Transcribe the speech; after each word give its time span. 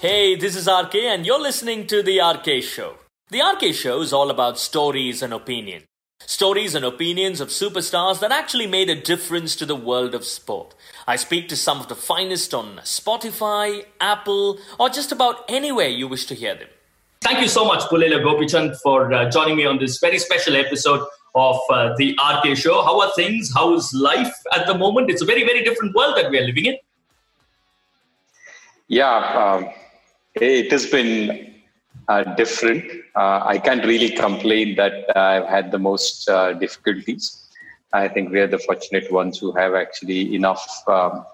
Hey, 0.00 0.36
this 0.36 0.54
is 0.54 0.68
RK, 0.68 0.94
and 0.94 1.26
you're 1.26 1.40
listening 1.40 1.84
to 1.88 2.04
The 2.04 2.20
RK 2.20 2.62
Show. 2.62 2.98
The 3.30 3.40
RK 3.40 3.74
Show 3.74 4.00
is 4.00 4.12
all 4.12 4.30
about 4.30 4.56
stories 4.56 5.22
and 5.22 5.32
opinions. 5.32 5.86
Stories 6.20 6.76
and 6.76 6.84
opinions 6.84 7.40
of 7.40 7.48
superstars 7.48 8.20
that 8.20 8.30
actually 8.30 8.68
made 8.68 8.88
a 8.90 8.94
difference 8.94 9.56
to 9.56 9.66
the 9.66 9.74
world 9.74 10.14
of 10.14 10.24
sport. 10.24 10.76
I 11.08 11.16
speak 11.16 11.48
to 11.48 11.56
some 11.56 11.80
of 11.80 11.88
the 11.88 11.96
finest 11.96 12.54
on 12.54 12.76
Spotify, 12.84 13.86
Apple, 14.00 14.60
or 14.78 14.88
just 14.88 15.10
about 15.10 15.44
anywhere 15.48 15.88
you 15.88 16.06
wish 16.06 16.26
to 16.26 16.36
hear 16.36 16.54
them. 16.54 16.68
Thank 17.20 17.40
you 17.40 17.48
so 17.48 17.64
much, 17.64 17.80
Pullela 17.90 18.22
Gopichand, 18.22 18.76
for 18.80 19.12
uh, 19.12 19.28
joining 19.28 19.56
me 19.56 19.66
on 19.66 19.80
this 19.80 19.98
very 19.98 20.20
special 20.20 20.54
episode 20.54 21.04
of 21.34 21.58
uh, 21.70 21.92
the 21.96 22.16
RK 22.22 22.56
Show. 22.56 22.84
How 22.84 23.00
are 23.00 23.10
things? 23.16 23.52
How 23.52 23.74
is 23.74 23.92
life 23.92 24.32
at 24.54 24.68
the 24.68 24.78
moment? 24.78 25.10
It's 25.10 25.22
a 25.22 25.26
very, 25.26 25.42
very 25.42 25.64
different 25.64 25.96
world 25.96 26.16
that 26.16 26.30
we 26.30 26.38
are 26.38 26.44
living 26.44 26.66
in. 26.66 26.76
Yeah, 28.86 29.56
um, 29.58 29.68
it 30.40 30.70
has 30.70 30.86
been 30.86 31.54
uh, 32.08 32.22
different. 32.34 32.84
Uh, 33.14 33.42
I 33.44 33.58
can't 33.58 33.84
really 33.84 34.10
complain 34.10 34.76
that 34.76 35.16
I've 35.16 35.46
had 35.46 35.70
the 35.70 35.78
most 35.78 36.28
uh, 36.28 36.52
difficulties. 36.54 37.44
I 37.92 38.08
think 38.08 38.30
we 38.30 38.40
are 38.40 38.46
the 38.46 38.58
fortunate 38.58 39.10
ones 39.10 39.38
who 39.38 39.52
have 39.52 39.74
actually 39.74 40.34
enough. 40.34 40.66
Um, 40.86 41.24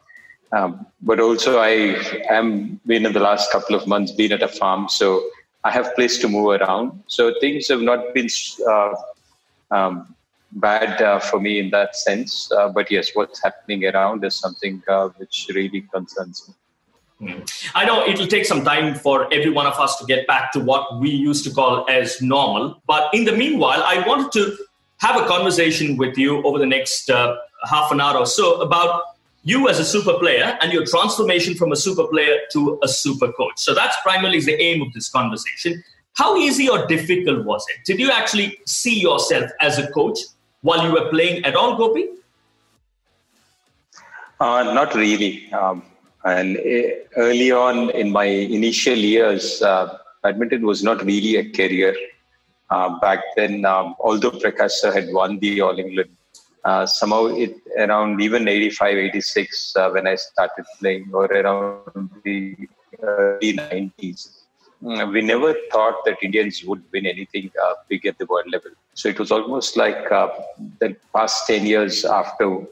um, 0.52 0.86
but 1.02 1.18
also, 1.18 1.58
I 1.58 2.00
am 2.30 2.80
been 2.86 3.06
in 3.06 3.12
the 3.12 3.20
last 3.20 3.50
couple 3.50 3.74
of 3.74 3.86
months 3.88 4.12
been 4.12 4.32
at 4.32 4.42
a 4.42 4.48
farm, 4.48 4.88
so 4.88 5.28
I 5.64 5.70
have 5.70 5.94
place 5.96 6.18
to 6.18 6.28
move 6.28 6.60
around. 6.60 7.02
So 7.08 7.34
things 7.40 7.66
have 7.68 7.80
not 7.80 8.14
been 8.14 8.28
uh, 8.68 8.94
um, 9.72 10.14
bad 10.52 11.02
uh, 11.02 11.18
for 11.18 11.40
me 11.40 11.58
in 11.58 11.70
that 11.70 11.96
sense. 11.96 12.52
Uh, 12.52 12.68
but 12.68 12.88
yes, 12.90 13.10
what's 13.14 13.42
happening 13.42 13.84
around 13.84 14.24
is 14.24 14.36
something 14.36 14.80
which 15.16 15.50
really 15.52 15.80
concerns 15.92 16.48
me. 16.48 16.54
I 17.74 17.84
know 17.84 18.06
it'll 18.06 18.26
take 18.26 18.46
some 18.46 18.64
time 18.64 18.94
for 18.94 19.32
every 19.32 19.50
one 19.50 19.66
of 19.66 19.74
us 19.74 19.96
to 19.98 20.06
get 20.06 20.26
back 20.26 20.52
to 20.52 20.60
what 20.60 20.98
we 21.00 21.10
used 21.10 21.44
to 21.44 21.50
call 21.50 21.88
as 21.88 22.20
normal. 22.20 22.80
But 22.86 23.12
in 23.14 23.24
the 23.24 23.32
meanwhile, 23.32 23.82
I 23.84 24.06
wanted 24.06 24.32
to 24.32 24.56
have 24.98 25.20
a 25.20 25.26
conversation 25.26 25.96
with 25.96 26.16
you 26.16 26.42
over 26.44 26.58
the 26.58 26.66
next 26.66 27.10
uh, 27.10 27.36
half 27.68 27.90
an 27.92 28.00
hour 28.00 28.18
or 28.18 28.26
so 28.26 28.60
about 28.60 29.02
you 29.42 29.68
as 29.68 29.78
a 29.78 29.84
super 29.84 30.14
player 30.14 30.56
and 30.62 30.72
your 30.72 30.86
transformation 30.86 31.54
from 31.54 31.72
a 31.72 31.76
super 31.76 32.06
player 32.06 32.38
to 32.52 32.78
a 32.82 32.88
super 32.88 33.30
coach. 33.32 33.52
So 33.56 33.74
that's 33.74 33.96
primarily 34.02 34.40
the 34.40 34.60
aim 34.60 34.80
of 34.82 34.92
this 34.92 35.08
conversation. 35.08 35.84
How 36.14 36.36
easy 36.36 36.68
or 36.68 36.86
difficult 36.86 37.44
was 37.44 37.64
it? 37.74 37.84
Did 37.84 37.98
you 38.00 38.10
actually 38.10 38.58
see 38.66 38.98
yourself 38.98 39.50
as 39.60 39.78
a 39.78 39.90
coach 39.90 40.18
while 40.62 40.86
you 40.86 40.92
were 40.92 41.10
playing 41.10 41.44
at 41.44 41.56
all, 41.56 41.76
Gopi? 41.76 42.08
Uh, 44.40 44.72
not 44.72 44.94
really. 44.94 45.52
Um, 45.52 45.82
and 46.24 46.56
eh, 46.56 46.90
early 47.16 47.52
on 47.52 47.90
in 47.90 48.10
my 48.10 48.24
initial 48.24 48.96
years, 48.96 49.60
uh, 49.62 49.98
badminton 50.22 50.64
was 50.66 50.82
not 50.82 51.04
really 51.04 51.36
a 51.36 51.50
career. 51.50 51.94
Uh, 52.70 52.98
back 52.98 53.20
then, 53.36 53.64
um, 53.64 53.94
although 54.00 54.30
Prakash 54.30 54.92
had 54.92 55.12
won 55.12 55.38
the 55.38 55.60
All 55.60 55.78
England, 55.78 56.10
uh, 56.64 56.86
somehow 56.86 57.26
it 57.26 57.54
around 57.78 58.20
even 58.22 58.48
85, 58.48 58.96
86 58.96 59.76
uh, 59.76 59.90
when 59.90 60.06
I 60.06 60.14
started 60.14 60.64
playing, 60.80 61.10
or 61.12 61.26
around 61.26 62.10
the 62.24 62.56
early 63.02 63.52
90s, 63.52 64.44
mm, 64.82 65.12
we 65.12 65.20
never 65.20 65.54
thought 65.70 66.04
that 66.06 66.16
Indians 66.22 66.64
would 66.64 66.82
win 66.90 67.04
anything 67.04 67.50
uh, 67.62 67.74
big 67.90 68.06
at 68.06 68.16
the 68.18 68.24
world 68.24 68.46
level. 68.50 68.70
So 68.94 69.10
it 69.10 69.18
was 69.18 69.30
almost 69.30 69.76
like 69.76 70.10
uh, 70.10 70.28
the 70.80 70.96
past 71.14 71.46
10 71.48 71.66
years 71.66 72.06
after 72.06 72.66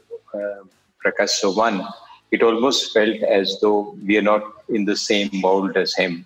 Prakash 1.05 1.29
sir 1.29 1.51
won 1.51 1.87
it 2.33 2.41
almost 2.41 2.91
felt 2.93 3.21
as 3.39 3.59
though 3.61 3.95
we 4.07 4.17
are 4.17 4.27
not 4.33 4.43
in 4.69 4.85
the 4.85 4.95
same 4.95 5.29
mold 5.33 5.77
as 5.77 5.93
him 5.93 6.25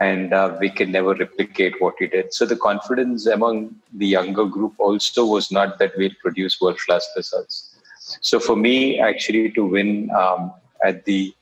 and 0.00 0.32
uh, 0.32 0.56
we 0.60 0.70
can 0.70 0.92
never 0.92 1.14
replicate 1.14 1.80
what 1.80 1.94
he 1.98 2.06
did. 2.06 2.32
So 2.32 2.46
the 2.46 2.56
confidence 2.56 3.26
among 3.26 3.74
the 3.92 4.06
younger 4.06 4.44
group 4.44 4.74
also 4.78 5.26
was 5.26 5.50
not 5.50 5.80
that 5.80 5.92
we'll 5.96 6.18
produce 6.22 6.60
world 6.60 6.78
class 6.86 7.04
results. 7.16 7.76
So 8.20 8.38
for 8.38 8.54
me, 8.54 9.00
actually, 9.00 9.50
to 9.52 9.66
win 9.66 10.10
um, 10.12 10.52
at 10.84 11.04
the 11.04 11.34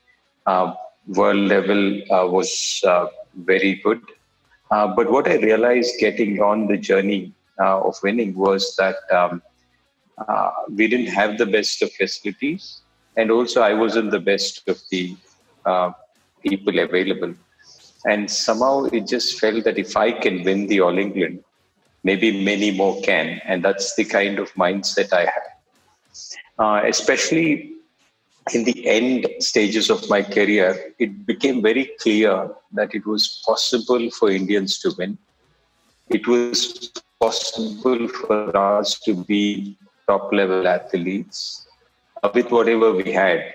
uh, 0.47 0.73
world 1.05 1.43
level 1.55 2.01
uh, 2.11 2.25
was 2.27 2.81
uh, 2.87 3.05
very 3.35 3.75
good. 3.83 4.01
Uh, 4.71 4.87
but 4.87 5.11
what 5.11 5.29
I 5.29 5.35
realized 5.35 5.93
getting 5.99 6.41
on 6.41 6.65
the 6.67 6.77
journey 6.77 7.33
uh, 7.59 7.81
of 7.81 7.95
winning 8.01 8.33
was 8.35 8.75
that 8.77 8.95
um, 9.11 9.43
we 10.75 10.87
didn't 10.87 11.13
have 11.13 11.37
the 11.37 11.45
best 11.45 11.83
of 11.83 11.91
facilities 11.93 12.81
and 13.17 13.31
also 13.31 13.61
I 13.61 13.73
wasn't 13.73 14.11
the 14.11 14.19
best 14.19 14.67
of 14.69 14.79
the 14.91 15.17
uh, 15.65 15.91
people 16.43 16.79
available. 16.79 17.33
And 18.05 18.29
somehow 18.29 18.85
it 18.85 19.07
just 19.07 19.39
felt 19.39 19.63
that 19.65 19.77
if 19.77 19.97
I 19.97 20.11
can 20.11 20.43
win 20.43 20.67
the 20.67 20.79
All 20.81 20.97
England, 20.97 21.43
maybe 22.03 22.43
many 22.45 22.71
more 22.71 23.01
can. 23.01 23.41
And 23.43 23.65
that's 23.65 23.95
the 23.95 24.05
kind 24.05 24.39
of 24.39 24.53
mindset 24.53 25.11
I 25.11 25.21
had. 25.21 25.47
Uh, 26.59 26.81
especially 26.87 27.73
in 28.53 28.63
the 28.63 28.87
end 28.87 29.27
stages 29.39 29.89
of 29.89 30.07
my 30.09 30.21
career, 30.21 30.93
it 30.99 31.25
became 31.25 31.61
very 31.61 31.91
clear 31.99 32.49
that 32.73 32.93
it 32.95 33.05
was 33.05 33.41
possible 33.45 34.09
for 34.11 34.31
Indians 34.31 34.79
to 34.79 34.93
win. 34.97 35.17
It 36.09 36.27
was 36.27 36.91
possible 37.19 38.07
for 38.07 38.55
us 38.55 38.99
to 39.01 39.15
be 39.25 39.77
top 40.07 40.31
level 40.31 40.67
athletes 40.67 41.66
with 42.33 42.51
whatever 42.51 42.93
we 42.93 43.11
had. 43.11 43.53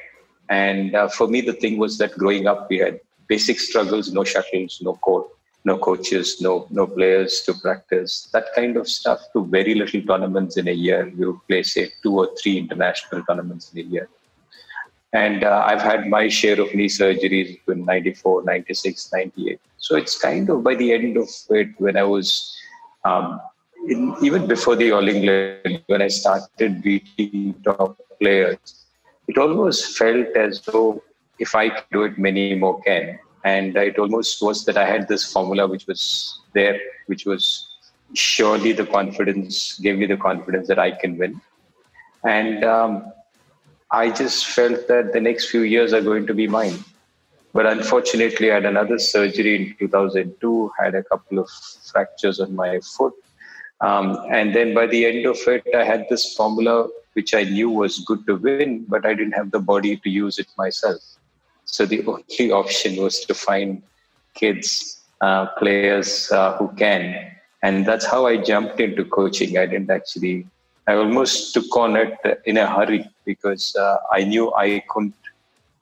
And 0.49 0.95
uh, 0.95 1.09
for 1.09 1.29
me, 1.29 1.41
the 1.41 1.53
thing 1.53 1.79
was 1.79 1.99
that 1.99 2.13
growing 2.13 2.47
up, 2.47 2.69
we 2.69 2.79
had 2.79 3.01
basic 3.29 3.59
struggles, 3.59 4.13
no 4.13 4.25
shuttles, 4.25 4.81
no 4.83 4.95
court, 4.95 5.27
no 5.65 5.79
coaches, 5.79 6.41
no 6.41 6.67
no 6.71 6.87
players 6.87 7.43
to 7.47 7.55
practice, 7.55 8.29
that 8.33 8.47
kind 8.55 8.77
of 8.77 8.89
stuff. 8.89 9.21
To 9.33 9.45
very 9.47 9.75
little 9.75 10.03
tournaments 10.03 10.57
in 10.57 10.69
a 10.69 10.73
year, 10.73 11.13
we 11.17 11.27
would 11.27 11.47
play 11.49 11.63
say 11.63 11.91
two 12.03 12.19
or 12.19 12.29
three 12.41 12.59
international 12.59 13.23
tournaments 13.29 13.73
in 13.73 13.87
a 13.87 13.89
year. 13.95 14.09
And 15.13 15.45
uh, 15.45 15.63
I've 15.67 15.83
had 15.83 16.09
my 16.09 16.29
share 16.29 16.59
of 16.61 16.75
knee 16.75 16.89
surgeries 16.89 17.61
in 17.69 17.85
94, 17.85 18.45
96, 18.45 19.13
98. 19.13 19.61
So 19.77 19.97
it's 19.97 20.19
kind 20.19 20.49
of 20.49 20.65
by 20.65 20.75
the 20.75 20.93
end 20.93 21.17
of 21.17 21.29
it, 21.51 21.69
when 21.79 21.97
I 21.97 22.03
was 22.03 22.57
um, 23.05 23.41
in, 23.89 24.15
even 24.23 24.47
before 24.47 24.75
the 24.77 24.93
All 24.93 25.07
England, 25.07 25.83
when 25.87 26.03
I 26.03 26.09
started 26.09 26.83
beating 26.83 27.55
top 27.63 27.99
players, 28.23 28.59
it 29.29 29.39
almost 29.39 29.97
felt 29.99 30.37
as 30.37 30.61
though 30.63 31.03
if 31.39 31.55
I 31.55 31.65
do 31.93 32.03
it, 32.05 32.19
many 32.19 32.55
more 32.55 32.81
can. 32.83 33.19
And 33.45 33.77
it 33.77 33.99
almost 33.99 34.43
was 34.43 34.65
that 34.67 34.77
I 34.77 34.87
had 34.87 35.09
this 35.09 35.25
formula 35.33 35.67
which 35.67 35.87
was 35.87 36.41
there, 36.55 36.79
which 37.07 37.25
was 37.27 37.43
surely 38.15 38.73
the 38.73 38.87
confidence, 38.87 39.79
gave 39.81 39.99
me 39.99 40.07
the 40.07 40.17
confidence 40.17 40.69
that 40.69 40.79
I 40.79 40.93
can 40.93 41.19
win. 41.19 41.41
And 42.25 42.65
um, 42.65 43.13
I 43.91 44.11
just 44.11 44.47
felt 44.47 44.87
that 44.89 45.13
the 45.13 45.21
next 45.21 45.51
few 45.51 45.63
years 45.63 45.93
are 45.93 46.01
going 46.01 46.27
to 46.29 46.35
be 46.35 46.47
mine. 46.47 46.79
But 47.53 47.67
unfortunately, 47.67 48.51
I 48.51 48.55
had 48.55 48.65
another 48.65 48.99
surgery 48.99 49.57
in 49.57 49.77
2002, 49.79 50.71
had 50.79 50.95
a 50.95 51.03
couple 51.03 51.39
of 51.39 51.51
fractures 51.93 52.39
on 52.41 52.55
my 52.55 52.81
foot 52.97 53.15
um, 53.83 54.17
and 54.31 54.55
then 54.55 54.75
by 54.75 54.87
the 54.87 55.05
end 55.05 55.27
of 55.27 55.37
it, 55.49 55.65
I 55.75 55.85
had 55.85 56.07
this 56.09 56.35
formula 56.35 56.89
which 57.15 57.35
I 57.35 57.45
knew 57.45 57.71
was 57.71 57.99
good 58.01 58.27
to 58.27 58.37
win, 58.37 58.85
but 58.89 59.05
I 59.05 59.15
didn't 59.15 59.33
have 59.33 59.51
the 59.51 59.61
body 59.61 59.97
to 59.97 60.11
use 60.11 60.39
it 60.39 60.49
myself. 60.57 61.01
So 61.65 61.87
the 61.87 62.05
only 62.07 62.53
option 62.53 63.03
was 63.03 63.21
to 63.21 63.35
find 63.35 63.83
kids, 64.35 65.03
uh, 65.21 65.47
players 65.59 66.31
uh, 66.33 66.57
who 66.57 66.69
can. 66.77 67.33
And 67.63 67.87
that's 67.87 68.05
how 68.05 68.27
I 68.27 68.39
jumped 68.39 68.81
into 68.81 69.05
coaching. 69.05 69.57
I 69.59 69.67
didn't 69.67 69.91
actually, 69.91 70.47
I 70.87 70.95
almost 70.95 71.55
took 71.55 71.77
on 71.77 71.97
it 71.97 72.19
in 72.45 72.57
a 72.57 72.67
hurry 72.67 73.09
because 73.25 73.77
uh, 73.77 73.99
I 74.11 74.25
knew 74.25 74.53
I 74.55 74.83
couldn't 74.89 75.15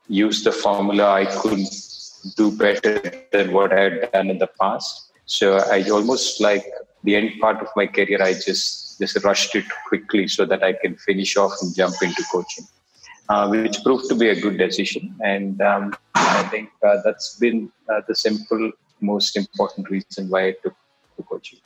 use 0.09 0.43
the 0.43 0.53
formula, 0.53 1.11
I 1.11 1.25
couldn't 1.25 1.71
do 2.37 2.50
better 2.56 3.00
than 3.32 3.53
what 3.53 3.73
I 3.73 3.81
had 3.81 4.12
done 4.12 4.29
in 4.29 4.38
the 4.38 4.50
past. 4.61 5.12
So 5.27 5.59
I 5.59 5.88
almost 5.88 6.41
like 6.41 6.65
the 7.05 7.17
end 7.17 7.41
part 7.41 7.62
of 7.62 7.69
my 7.77 7.87
career, 7.87 8.23
I 8.23 8.35
just 8.35 8.80
just 9.00 9.23
rushed 9.25 9.55
it 9.55 9.64
quickly 9.88 10.29
so 10.29 10.44
that 10.44 10.62
I 10.62 10.73
can 10.75 10.97
finish 10.97 11.37
off 11.37 11.52
and 11.61 11.75
jump 11.75 11.97
into 12.02 12.23
coaching, 12.31 12.67
uh, 13.29 13.49
which 13.49 13.82
proved 13.82 14.08
to 14.11 14.14
be 14.14 14.29
a 14.29 14.41
good 14.41 14.58
decision. 14.58 15.14
And 15.25 15.61
um, 15.62 15.97
I 16.14 16.43
think 16.44 16.70
uh, 16.87 16.99
that's 17.05 17.37
been 17.37 17.73
uh, 17.88 18.02
the 18.06 18.14
simple, 18.14 18.73
most 19.00 19.37
important 19.37 19.91
reason 19.91 20.29
why 20.29 20.49
I 20.49 20.55
took 20.62 20.75
to 21.17 21.23
coaching. 21.23 21.61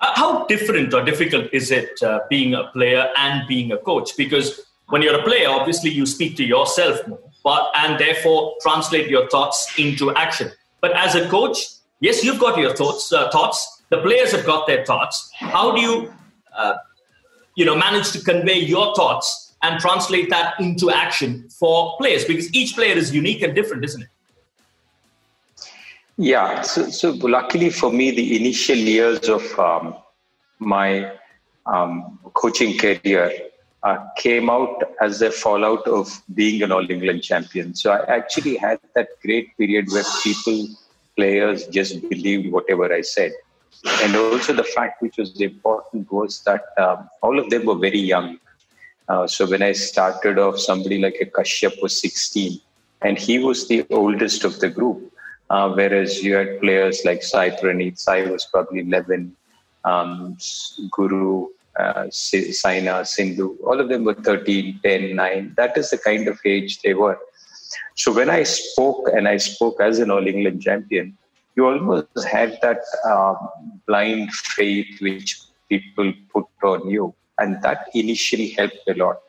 Uh, 0.00 0.12
how 0.14 0.44
different 0.46 0.92
or 0.92 1.02
difficult 1.04 1.46
is 1.52 1.70
it 1.70 2.02
uh, 2.02 2.20
being 2.28 2.54
a 2.54 2.64
player 2.72 3.08
and 3.16 3.46
being 3.48 3.72
a 3.72 3.78
coach? 3.78 4.16
Because 4.16 4.60
when 4.88 5.00
you're 5.02 5.18
a 5.18 5.22
player, 5.22 5.48
obviously 5.48 5.90
you 5.90 6.04
speak 6.04 6.36
to 6.36 6.44
yourself 6.44 7.06
more, 7.08 7.20
but 7.42 7.70
and 7.74 7.98
therefore 7.98 8.54
translate 8.60 9.08
your 9.08 9.28
thoughts 9.30 9.72
into 9.78 10.14
action. 10.14 10.50
But 10.80 10.92
as 10.92 11.14
a 11.14 11.28
coach, 11.28 11.58
yes, 12.00 12.22
you've 12.22 12.40
got 12.40 12.58
your 12.58 12.74
thoughts, 12.74 13.12
uh, 13.12 13.30
thoughts, 13.30 13.82
the 13.90 13.98
players 14.02 14.32
have 14.32 14.44
got 14.44 14.66
their 14.66 14.84
thoughts. 14.84 15.30
How 15.38 15.74
do 15.74 15.80
you, 15.80 16.12
uh, 16.56 16.74
you 17.54 17.64
know, 17.64 17.76
manage 17.76 18.10
to 18.12 18.20
convey 18.20 18.58
your 18.58 18.94
thoughts 18.94 19.54
and 19.62 19.80
translate 19.80 20.28
that 20.30 20.58
into 20.60 20.90
action 20.90 21.48
for 21.48 21.96
players? 21.98 22.24
Because 22.24 22.52
each 22.54 22.74
player 22.74 22.96
is 22.96 23.14
unique 23.14 23.42
and 23.42 23.54
different, 23.54 23.84
isn't 23.84 24.02
it? 24.02 24.08
Yeah, 26.16 26.62
so, 26.62 26.90
so 26.90 27.10
luckily 27.10 27.70
for 27.70 27.92
me, 27.92 28.12
the 28.12 28.36
initial 28.36 28.76
years 28.76 29.28
of 29.28 29.58
um, 29.58 29.96
my 30.60 31.10
um, 31.66 32.18
coaching 32.34 32.78
career 32.78 33.32
uh, 33.82 33.98
came 34.16 34.48
out 34.48 34.82
as 35.00 35.22
a 35.22 35.30
fallout 35.30 35.86
of 35.88 36.22
being 36.34 36.62
an 36.62 36.72
All 36.72 36.88
England 36.88 37.22
champion. 37.22 37.74
So 37.74 37.92
I 37.92 38.16
actually 38.16 38.56
had 38.56 38.78
that 38.94 39.08
great 39.22 39.56
period 39.58 39.90
where 39.90 40.04
people, 40.22 40.68
players, 41.16 41.66
just 41.66 42.00
believed 42.08 42.52
whatever 42.52 42.92
I 42.92 43.00
said. 43.00 43.32
And 44.02 44.16
also 44.16 44.52
the 44.52 44.64
fact 44.64 45.02
which 45.02 45.18
was 45.18 45.40
important 45.40 46.10
was 46.10 46.40
that 46.42 46.64
um, 46.78 47.08
all 47.22 47.38
of 47.38 47.50
them 47.50 47.66
were 47.66 47.74
very 47.76 48.00
young. 48.00 48.38
Uh, 49.08 49.26
so 49.26 49.46
when 49.46 49.62
I 49.62 49.72
started 49.72 50.38
off, 50.38 50.58
somebody 50.58 50.98
like 50.98 51.18
a 51.20 51.26
Kashyap 51.26 51.82
was 51.82 52.00
16, 52.00 52.60
and 53.02 53.18
he 53.18 53.38
was 53.38 53.68
the 53.68 53.86
oldest 53.90 54.44
of 54.44 54.60
the 54.60 54.70
group. 54.70 55.12
Uh, 55.50 55.70
whereas 55.72 56.22
you 56.22 56.34
had 56.34 56.60
players 56.60 57.04
like 57.04 57.22
Sai 57.22 57.50
Praneeth, 57.50 57.98
Sai 57.98 58.30
was 58.30 58.46
probably 58.46 58.80
11, 58.80 59.36
um, 59.84 60.38
Guru, 60.90 61.48
uh, 61.78 62.06
Saina, 62.10 63.04
Sindhu, 63.04 63.56
all 63.64 63.78
of 63.78 63.88
them 63.88 64.04
were 64.04 64.14
13, 64.14 64.80
10, 64.82 65.16
9. 65.16 65.54
That 65.56 65.76
is 65.76 65.90
the 65.90 65.98
kind 65.98 66.28
of 66.28 66.38
age 66.44 66.80
they 66.80 66.94
were. 66.94 67.18
So 67.94 68.12
when 68.12 68.30
I 68.30 68.44
spoke, 68.44 69.08
and 69.12 69.28
I 69.28 69.36
spoke 69.36 69.80
as 69.80 69.98
an 69.98 70.10
All 70.10 70.26
England 70.26 70.62
champion, 70.62 71.16
you 71.56 71.66
almost 71.66 72.24
had 72.26 72.58
that 72.62 72.80
um, 73.08 73.36
blind 73.86 74.32
faith 74.32 75.00
which 75.00 75.40
people 75.68 76.12
put 76.32 76.46
on 76.62 76.88
you. 76.88 77.14
And 77.38 77.60
that 77.62 77.88
initially 77.94 78.50
helped 78.50 78.78
a 78.88 78.94
lot. 78.94 79.20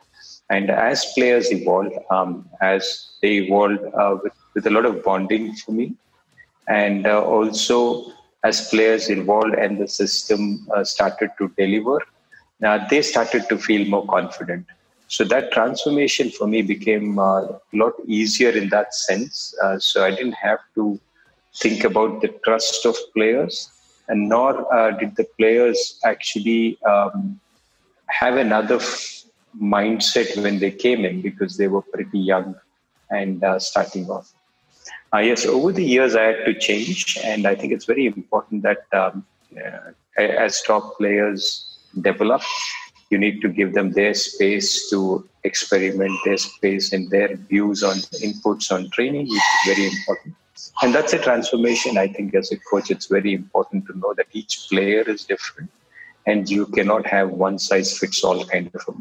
And 0.50 0.70
as 0.70 1.06
players 1.14 1.52
evolved, 1.52 1.94
um, 2.12 2.48
as 2.62 3.10
they 3.22 3.38
evolved 3.38 3.84
uh, 4.00 4.18
with, 4.24 4.34
with, 4.54 4.68
a 4.68 4.70
lot 4.70 4.86
of 4.86 5.04
bonding 5.04 5.56
for 5.56 5.72
me, 5.72 5.96
and 6.68 7.08
uh, 7.08 7.24
also 7.24 8.12
as 8.44 8.70
players 8.70 9.10
evolved 9.10 9.56
and 9.56 9.80
the 9.80 9.88
system 9.88 10.68
uh, 10.76 10.84
started 10.84 11.32
to 11.40 11.52
deliver, 11.58 12.00
uh, 12.64 12.80
they 12.90 13.02
started 13.02 13.50
to 13.50 13.58
feel 13.58 13.88
more 13.88 14.06
confident. 14.06 14.66
So 15.08 15.24
that 15.26 15.52
transformation 15.52 16.30
for 16.30 16.48
me 16.48 16.62
became 16.62 17.18
uh, 17.18 17.42
a 17.42 17.60
lot 17.74 17.94
easier 18.06 18.50
in 18.50 18.70
that 18.70 18.94
sense. 18.94 19.56
Uh, 19.64 19.80
so 19.80 20.04
I 20.04 20.12
didn't 20.12 20.34
have 20.34 20.60
to 20.76 21.00
think 21.58 21.84
about 21.84 22.22
the 22.22 22.30
trust 22.44 22.86
of 22.86 22.96
players, 23.14 23.70
and 24.08 24.30
nor 24.30 24.74
uh, 24.74 24.92
did 24.92 25.16
the 25.16 25.28
players 25.38 26.00
actually 26.04 26.78
um, 26.84 27.40
have 28.08 28.36
another 28.36 28.76
f- 28.76 29.24
mindset 29.60 30.42
when 30.44 30.60
they 30.60 30.72
came 30.72 31.06
in 31.06 31.22
because 31.22 31.58
they 31.58 31.68
were 31.68 31.82
pretty 31.82 32.20
young 32.20 32.56
and 33.10 33.44
uh, 33.44 33.58
starting 33.58 34.10
off. 34.10 34.34
Uh, 35.14 35.20
yes, 35.20 35.46
over 35.46 35.72
the 35.72 35.84
years 35.84 36.16
I 36.16 36.24
had 36.24 36.46
to 36.46 36.54
change, 36.60 37.18
and 37.24 37.48
I 37.48 37.56
think 37.56 37.72
it's 37.74 37.86
very 37.86 38.06
important 38.06 38.64
that 38.64 38.86
um, 38.92 39.26
as 40.18 40.62
top 40.62 40.98
players 40.98 41.78
develop. 42.02 42.42
You 43.12 43.20
need 43.20 43.42
to 43.42 43.50
give 43.50 43.74
them 43.74 43.92
their 43.92 44.14
space 44.14 44.90
to 44.90 45.28
experiment, 45.44 46.12
their 46.26 46.38
space 46.38 46.92
and 46.92 47.10
their 47.10 47.36
views 47.36 47.84
on 47.84 47.98
inputs 48.26 48.72
on 48.72 48.90
training, 48.90 49.28
which 49.28 49.38
is 49.38 49.76
very 49.76 49.88
important. 49.88 50.36
And 50.82 50.94
that's 50.96 51.14
a 51.14 51.20
transformation. 51.20 51.98
I 51.98 52.08
think 52.08 52.34
as 52.36 52.52
a 52.52 52.58
coach, 52.58 52.92
it's 52.92 53.08
very 53.08 53.34
important 53.34 53.88
to 53.88 53.98
know 53.98 54.14
that 54.14 54.28
each 54.32 54.68
player 54.70 55.02
is 55.02 55.26
different 55.26 55.70
and 56.26 56.50
you 56.50 56.66
cannot 56.68 57.06
have 57.06 57.30
one 57.30 57.60
size 57.60 57.98
fits 57.98 58.24
all 58.24 58.46
kind 58.46 58.72
of 58.74 58.82
a 58.88 58.92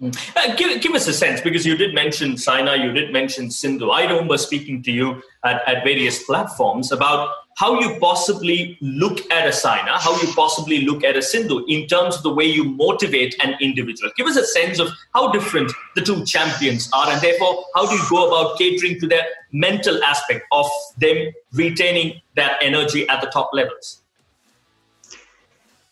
uh, 0.00 0.54
give, 0.54 0.80
give 0.80 0.94
us 0.94 1.08
a 1.08 1.12
sense 1.12 1.40
because 1.40 1.66
you 1.66 1.76
did 1.76 1.92
mention 1.92 2.36
Saina, 2.36 2.76
you 2.76 2.92
did 2.92 3.12
mention 3.12 3.50
Sindhu. 3.50 3.90
I 3.90 4.04
remember 4.04 4.38
speaking 4.38 4.80
to 4.84 4.92
you 4.92 5.22
at, 5.44 5.66
at 5.66 5.82
various 5.82 6.22
platforms 6.22 6.92
about 6.92 7.30
how 7.58 7.80
you 7.80 7.98
possibly 7.98 8.78
look 8.80 9.18
at 9.32 9.48
a 9.48 9.52
Saina, 9.52 9.98
how 9.98 10.12
you 10.22 10.32
possibly 10.34 10.82
look 10.82 11.02
at 11.02 11.16
a 11.16 11.22
Sindhu 11.22 11.64
in 11.66 11.88
terms 11.88 12.16
of 12.16 12.22
the 12.22 12.32
way 12.32 12.44
you 12.44 12.62
motivate 12.62 13.34
an 13.42 13.56
individual. 13.60 14.12
Give 14.16 14.28
us 14.28 14.36
a 14.36 14.46
sense 14.46 14.78
of 14.78 14.88
how 15.12 15.32
different 15.32 15.72
the 15.96 16.02
two 16.02 16.24
champions 16.24 16.88
are, 16.92 17.10
and 17.10 17.20
therefore, 17.20 17.64
how 17.74 17.86
do 17.86 17.96
you 17.96 18.02
go 18.08 18.28
about 18.28 18.58
catering 18.58 19.00
to 19.00 19.08
their 19.08 19.24
mental 19.50 20.02
aspect 20.04 20.46
of 20.52 20.66
them 20.98 21.32
retaining 21.52 22.20
that 22.36 22.58
energy 22.62 23.08
at 23.08 23.20
the 23.20 23.26
top 23.26 23.50
levels? 23.52 24.02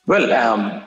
Well, 0.06 0.32
um, 0.32 0.84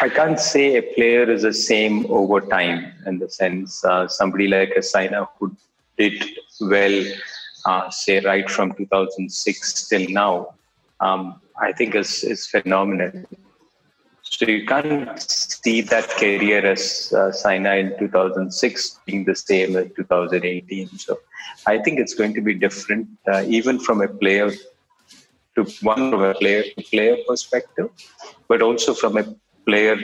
I 0.00 0.10
can't 0.10 0.38
say 0.38 0.76
a 0.76 0.82
player 0.82 1.28
is 1.28 1.42
the 1.42 1.52
same 1.52 2.06
over 2.08 2.40
time 2.40 2.92
in 3.04 3.18
the 3.18 3.28
sense 3.28 3.84
uh, 3.84 4.06
somebody 4.06 4.46
like 4.46 4.70
a 4.76 4.82
Saina 4.82 5.28
who 5.40 5.56
did 5.98 6.22
well, 6.60 7.04
uh, 7.66 7.90
say 7.90 8.20
right 8.20 8.48
from 8.48 8.72
2006 8.74 9.88
till 9.88 10.08
now, 10.10 10.54
um, 11.00 11.40
I 11.60 11.72
think 11.72 11.94
is, 11.94 12.24
is 12.24 12.46
phenomenal. 12.46 13.12
So 14.22 14.46
you 14.46 14.66
can't 14.66 15.20
see 15.20 15.80
that 15.82 16.08
career 16.08 16.66
as 16.66 17.12
uh, 17.16 17.30
Saina 17.30 17.74
in 17.76 17.96
2006 17.98 19.00
being 19.06 19.24
the 19.24 19.36
same 19.36 19.76
as 19.76 19.86
2018. 19.94 20.88
So 20.98 21.20
I 21.66 21.78
think 21.78 22.00
it's 22.00 22.14
going 22.14 22.34
to 22.34 22.40
be 22.40 22.54
different, 22.54 23.06
uh, 23.32 23.44
even 23.46 23.78
from 23.78 24.00
a 24.02 24.08
player 24.08 24.50
to 25.54 25.64
one 25.82 26.10
from 26.10 26.22
a 26.22 26.34
player 26.34 26.64
to 26.64 26.82
player 26.82 27.16
perspective, 27.28 27.90
but 28.48 28.60
also 28.60 28.92
from 28.92 29.18
a 29.18 29.24
player, 29.66 29.96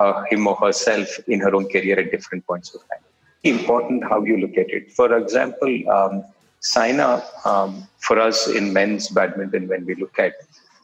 uh, 0.00 0.24
him 0.30 0.46
or 0.46 0.56
herself, 0.56 1.08
in 1.28 1.40
her 1.40 1.54
own 1.54 1.68
career 1.68 1.98
at 1.98 2.10
different 2.10 2.46
points 2.46 2.74
of 2.74 2.80
time. 2.88 3.04
Important 3.44 4.04
how 4.04 4.24
you 4.24 4.38
look 4.38 4.56
at 4.56 4.70
it. 4.70 4.90
For 4.92 5.16
example, 5.16 5.72
um, 5.90 6.24
Saina, 6.72 7.22
um, 7.44 7.86
for 7.98 8.18
us 8.18 8.48
in 8.48 8.72
men's 8.72 9.08
badminton, 9.08 9.68
when 9.68 9.86
we 9.86 9.94
look 9.94 10.18
at, 10.18 10.34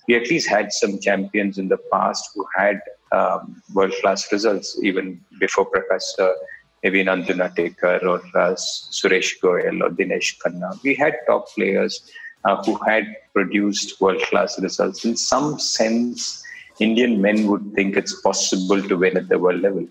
we 0.06 0.14
at 0.14 0.28
least 0.30 0.48
had 0.48 0.72
some 0.72 1.00
champions 1.00 1.58
in 1.58 1.68
the 1.68 1.78
past 1.92 2.30
who 2.34 2.46
had 2.56 2.80
um, 3.12 3.62
world 3.74 3.92
class 4.00 4.30
results, 4.32 4.78
even 4.82 5.20
before 5.40 5.70
Prakash, 5.70 6.34
maybe 6.82 7.04
Nandu 7.04 7.34
Natekar 7.42 8.02
or 8.02 8.20
uh, 8.38 8.54
Suresh 8.54 9.40
Goyal 9.42 9.82
or 9.82 9.90
Dinesh 9.90 10.38
Khanna. 10.38 10.82
We 10.82 10.94
had 10.94 11.14
top 11.26 11.48
players 11.54 12.10
uh, 12.44 12.62
who 12.64 12.76
had 12.86 13.04
produced 13.32 14.00
world 14.00 14.22
class 14.22 14.60
results. 14.60 15.04
In 15.04 15.16
some 15.16 15.58
sense, 15.58 16.42
Indian 16.80 17.20
men 17.20 17.46
would 17.48 17.72
think 17.74 17.96
it's 17.96 18.20
possible 18.20 18.82
to 18.82 18.96
win 18.96 19.16
at 19.16 19.28
the 19.28 19.38
world 19.38 19.60
level. 19.60 19.86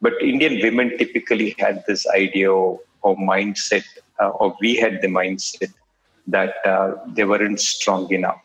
But 0.00 0.14
Indian 0.22 0.60
women 0.62 0.96
typically 0.96 1.54
had 1.58 1.84
this 1.86 2.06
idea 2.08 2.52
or, 2.52 2.80
mindset, 3.04 3.84
or 4.28 4.56
we 4.60 4.76
had 4.76 5.00
the 5.02 5.08
mindset 5.08 5.72
that 6.26 6.54
uh, 6.64 6.94
they 7.08 7.24
weren't 7.24 7.60
strong 7.60 8.12
enough. 8.12 8.40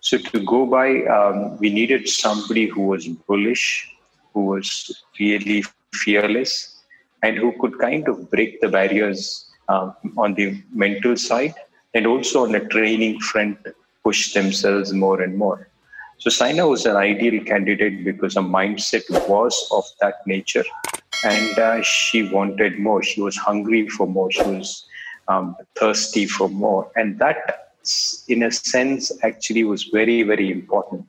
So 0.00 0.18
to 0.18 0.44
go 0.44 0.66
by, 0.66 1.04
um, 1.06 1.56
we 1.58 1.70
needed 1.72 2.08
somebody 2.08 2.66
who 2.66 2.82
was 2.82 3.08
bullish, 3.08 3.92
who 4.32 4.46
was 4.46 5.02
really 5.18 5.64
fearless, 5.92 6.76
and 7.22 7.36
who 7.36 7.52
could 7.60 7.78
kind 7.78 8.06
of 8.08 8.30
break 8.30 8.60
the 8.60 8.68
barriers 8.68 9.50
um, 9.68 9.94
on 10.16 10.34
the 10.34 10.62
mental 10.72 11.16
side 11.16 11.54
and 11.94 12.06
also 12.06 12.44
on 12.44 12.52
the 12.52 12.60
training 12.60 13.18
front 13.20 13.58
push 14.04 14.32
themselves 14.32 14.92
more 14.92 15.22
and 15.22 15.36
more. 15.36 15.68
So 16.18 16.30
Saina 16.30 16.66
was 16.68 16.86
an 16.86 16.96
ideal 16.96 17.42
candidate 17.44 18.04
because 18.04 18.34
her 18.34 18.42
mindset 18.42 19.04
was 19.28 19.54
of 19.72 19.84
that 20.00 20.26
nature 20.26 20.64
and 21.24 21.58
uh, 21.58 21.82
she 21.82 22.28
wanted 22.28 22.78
more. 22.78 23.02
She 23.02 23.20
was 23.20 23.36
hungry 23.36 23.88
for 23.88 24.06
more. 24.06 24.30
She 24.30 24.42
was 24.42 24.86
um, 25.28 25.56
thirsty 25.74 26.26
for 26.26 26.48
more. 26.48 26.90
And 26.96 27.18
that, 27.18 27.72
in 28.28 28.42
a 28.42 28.50
sense, 28.50 29.12
actually 29.22 29.64
was 29.64 29.84
very, 29.84 30.22
very 30.22 30.50
important 30.50 31.06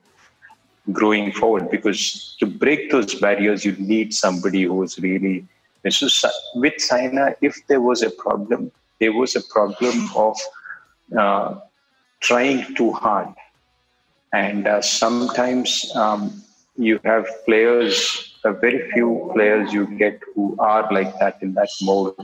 growing 0.92 1.32
forward 1.32 1.70
because 1.70 2.34
to 2.38 2.46
break 2.46 2.90
those 2.90 3.14
barriers, 3.14 3.64
you 3.64 3.72
need 3.72 4.14
somebody 4.14 4.62
who 4.62 4.74
was 4.74 4.98
really. 4.98 5.46
So 5.88 6.08
with 6.54 6.80
Saina, 6.80 7.34
if 7.40 7.66
there 7.66 7.80
was 7.80 8.02
a 8.02 8.10
problem, 8.10 8.70
there 9.00 9.12
was 9.12 9.36
a 9.36 9.42
problem 9.42 10.08
of 10.14 10.36
uh, 11.16 11.60
trying 12.20 12.74
too 12.74 12.92
hard. 12.92 13.28
And 14.32 14.66
uh, 14.66 14.82
sometimes 14.82 15.90
um, 15.94 16.42
you 16.76 17.00
have 17.04 17.26
players, 17.46 18.36
uh, 18.44 18.52
very 18.52 18.90
few 18.90 19.30
players 19.34 19.72
you 19.72 19.86
get 19.98 20.20
who 20.34 20.56
are 20.58 20.86
like 20.92 21.18
that 21.20 21.38
in 21.42 21.54
that 21.54 21.70
mode, 21.80 22.14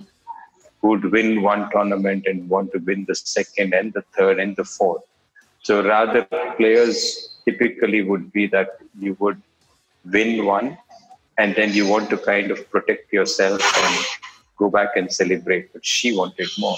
would 0.84 1.04
win 1.16 1.42
one 1.42 1.62
tournament 1.72 2.26
and 2.30 2.48
want 2.54 2.70
to 2.72 2.78
win 2.88 3.04
the 3.08 3.14
second 3.14 3.72
and 3.78 3.92
the 3.94 4.02
third 4.16 4.38
and 4.38 4.54
the 4.60 4.64
fourth. 4.76 5.02
So 5.62 5.82
rather, 5.82 6.22
players 6.58 6.98
typically 7.46 8.02
would 8.02 8.30
be 8.32 8.46
that 8.48 8.68
you 8.98 9.16
would 9.18 9.40
win 10.16 10.44
one 10.44 10.76
and 11.38 11.54
then 11.56 11.72
you 11.72 11.86
want 11.88 12.10
to 12.10 12.18
kind 12.18 12.50
of 12.50 12.70
protect 12.70 13.12
yourself 13.12 13.60
and 13.84 14.04
go 14.56 14.70
back 14.70 14.90
and 14.96 15.10
celebrate, 15.12 15.72
but 15.72 15.84
she 15.84 16.16
wanted 16.16 16.48
more. 16.58 16.76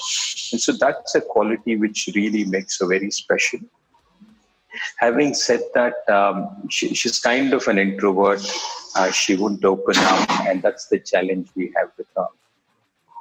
And 0.52 0.60
so 0.60 0.72
that's 0.72 1.14
a 1.14 1.20
quality 1.20 1.76
which 1.76 2.08
really 2.14 2.44
makes 2.44 2.80
her 2.80 2.86
very 2.86 3.10
special. 3.10 3.60
Having 4.98 5.34
said 5.34 5.60
that, 5.74 6.08
um, 6.08 6.68
she, 6.70 6.94
she's 6.94 7.18
kind 7.18 7.52
of 7.52 7.66
an 7.66 7.78
introvert. 7.78 8.40
Uh, 8.94 9.10
she 9.10 9.34
wouldn't 9.34 9.64
open 9.64 9.96
up, 9.96 10.30
and 10.48 10.62
that's 10.62 10.86
the 10.86 10.98
challenge 10.98 11.48
we 11.54 11.72
have 11.76 11.90
with 11.98 12.06
her. 12.16 12.26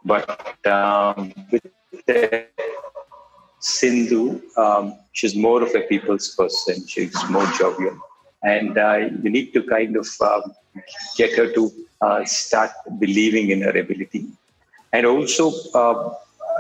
But 0.06 0.68
um, 0.68 1.34
with 1.52 1.66
Sindhu, 3.60 4.42
um, 4.56 5.00
she's 5.14 5.36
more 5.36 5.64
of 5.64 5.74
a 5.74 5.82
people's 5.82 6.36
person. 6.36 6.86
She's 6.88 7.16
more 7.30 7.48
jovial. 7.58 7.98
And 8.44 8.78
uh, 8.78 9.10
you 9.24 9.30
need 9.32 9.54
to 9.54 9.64
kind 9.64 9.98
of 9.98 10.08
um, 10.22 10.54
get 11.18 11.36
her 11.36 11.52
to 11.54 11.72
uh, 12.02 12.24
start 12.26 12.72
believing 13.00 13.50
in 13.50 13.62
her 13.62 13.76
ability. 13.76 14.28
And 14.94 15.08
also, 15.08 15.52
uh, 15.74 16.14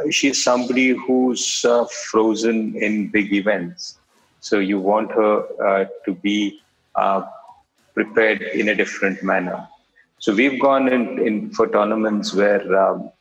she's 0.09 0.43
somebody 0.43 0.89
who's 0.89 1.63
uh, 1.63 1.85
frozen 1.85 2.75
in 2.75 3.09
big 3.09 3.31
events. 3.33 3.99
So 4.39 4.59
you 4.59 4.79
want 4.79 5.11
her 5.11 5.35
uh, 5.63 5.85
to 6.05 6.13
be 6.13 6.61
uh, 6.95 7.23
prepared 7.93 8.41
in 8.41 8.69
a 8.69 8.75
different 8.75 9.21
manner. 9.23 9.67
So 10.17 10.33
we've 10.33 10.59
gone 10.59 10.87
in, 10.91 11.19
in 11.19 11.51
for 11.51 11.67
tournaments 11.67 12.33
where 12.33 12.63
um, 12.75 13.11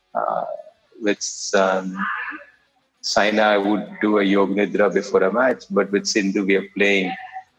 with 1.01 1.51
um, 1.55 1.97
Saina, 3.01 3.43
I 3.43 3.59
would 3.59 3.87
do 4.01 4.19
a 4.19 4.25
Yog 4.25 4.51
Nidra 4.51 4.93
before 4.93 5.23
a 5.23 5.33
match, 5.33 5.65
but 5.71 5.91
with 5.93 6.07
Sindhu, 6.07 6.45
we 6.47 6.57
are 6.57 6.69
playing 6.77 7.15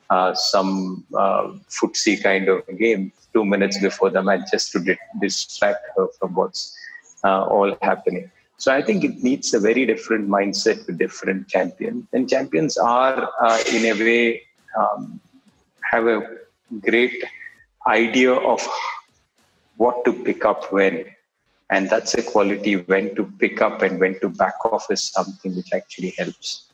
uh, 0.10 0.34
some 0.34 1.06
uh, 1.14 1.54
footsie 1.70 2.22
kind 2.22 2.48
of 2.48 2.64
game 2.80 3.12
two 3.34 3.46
minutes 3.46 3.80
before 3.80 4.10
the 4.10 4.24
match 4.24 4.42
just 4.52 4.72
to 4.72 4.80
di- 4.80 4.98
distract 5.22 5.84
her 5.96 6.08
from 6.20 6.34
what's 6.36 6.76
uh, 7.24 7.44
all 7.46 7.78
happening. 7.82 8.32
So 8.58 8.74
I 8.74 8.82
think 8.82 9.04
it 9.04 9.18
needs 9.22 9.54
a 9.54 9.60
very 9.60 9.86
different 9.86 10.30
mindset 10.30 10.88
with 10.88 10.98
different 10.98 11.48
champions. 11.48 12.06
And 12.14 12.30
champions 12.30 12.78
are, 12.78 13.30
uh, 13.42 13.60
in 13.72 13.86
a 13.86 13.94
way, 13.94 14.44
um, 14.80 15.20
have 15.82 16.08
a 16.08 16.22
great 16.80 17.24
idea 17.86 18.34
of 18.34 18.68
what 19.78 20.06
to 20.06 20.14
pick 20.14 20.46
up 20.46 20.72
when 20.72 21.06
and 21.70 21.90
that's 21.90 22.14
a 22.14 22.22
quality 22.22 22.76
when 22.76 23.16
to 23.16 23.26
pick 23.40 23.62
up 23.62 23.82
and 23.82 24.00
when 24.00 24.20
to 24.20 24.30
back 24.30 24.64
off 24.66 24.86
is 24.90 25.02
something 25.02 25.56
which 25.56 25.74
actually 25.74 26.14
helps. 26.18 26.66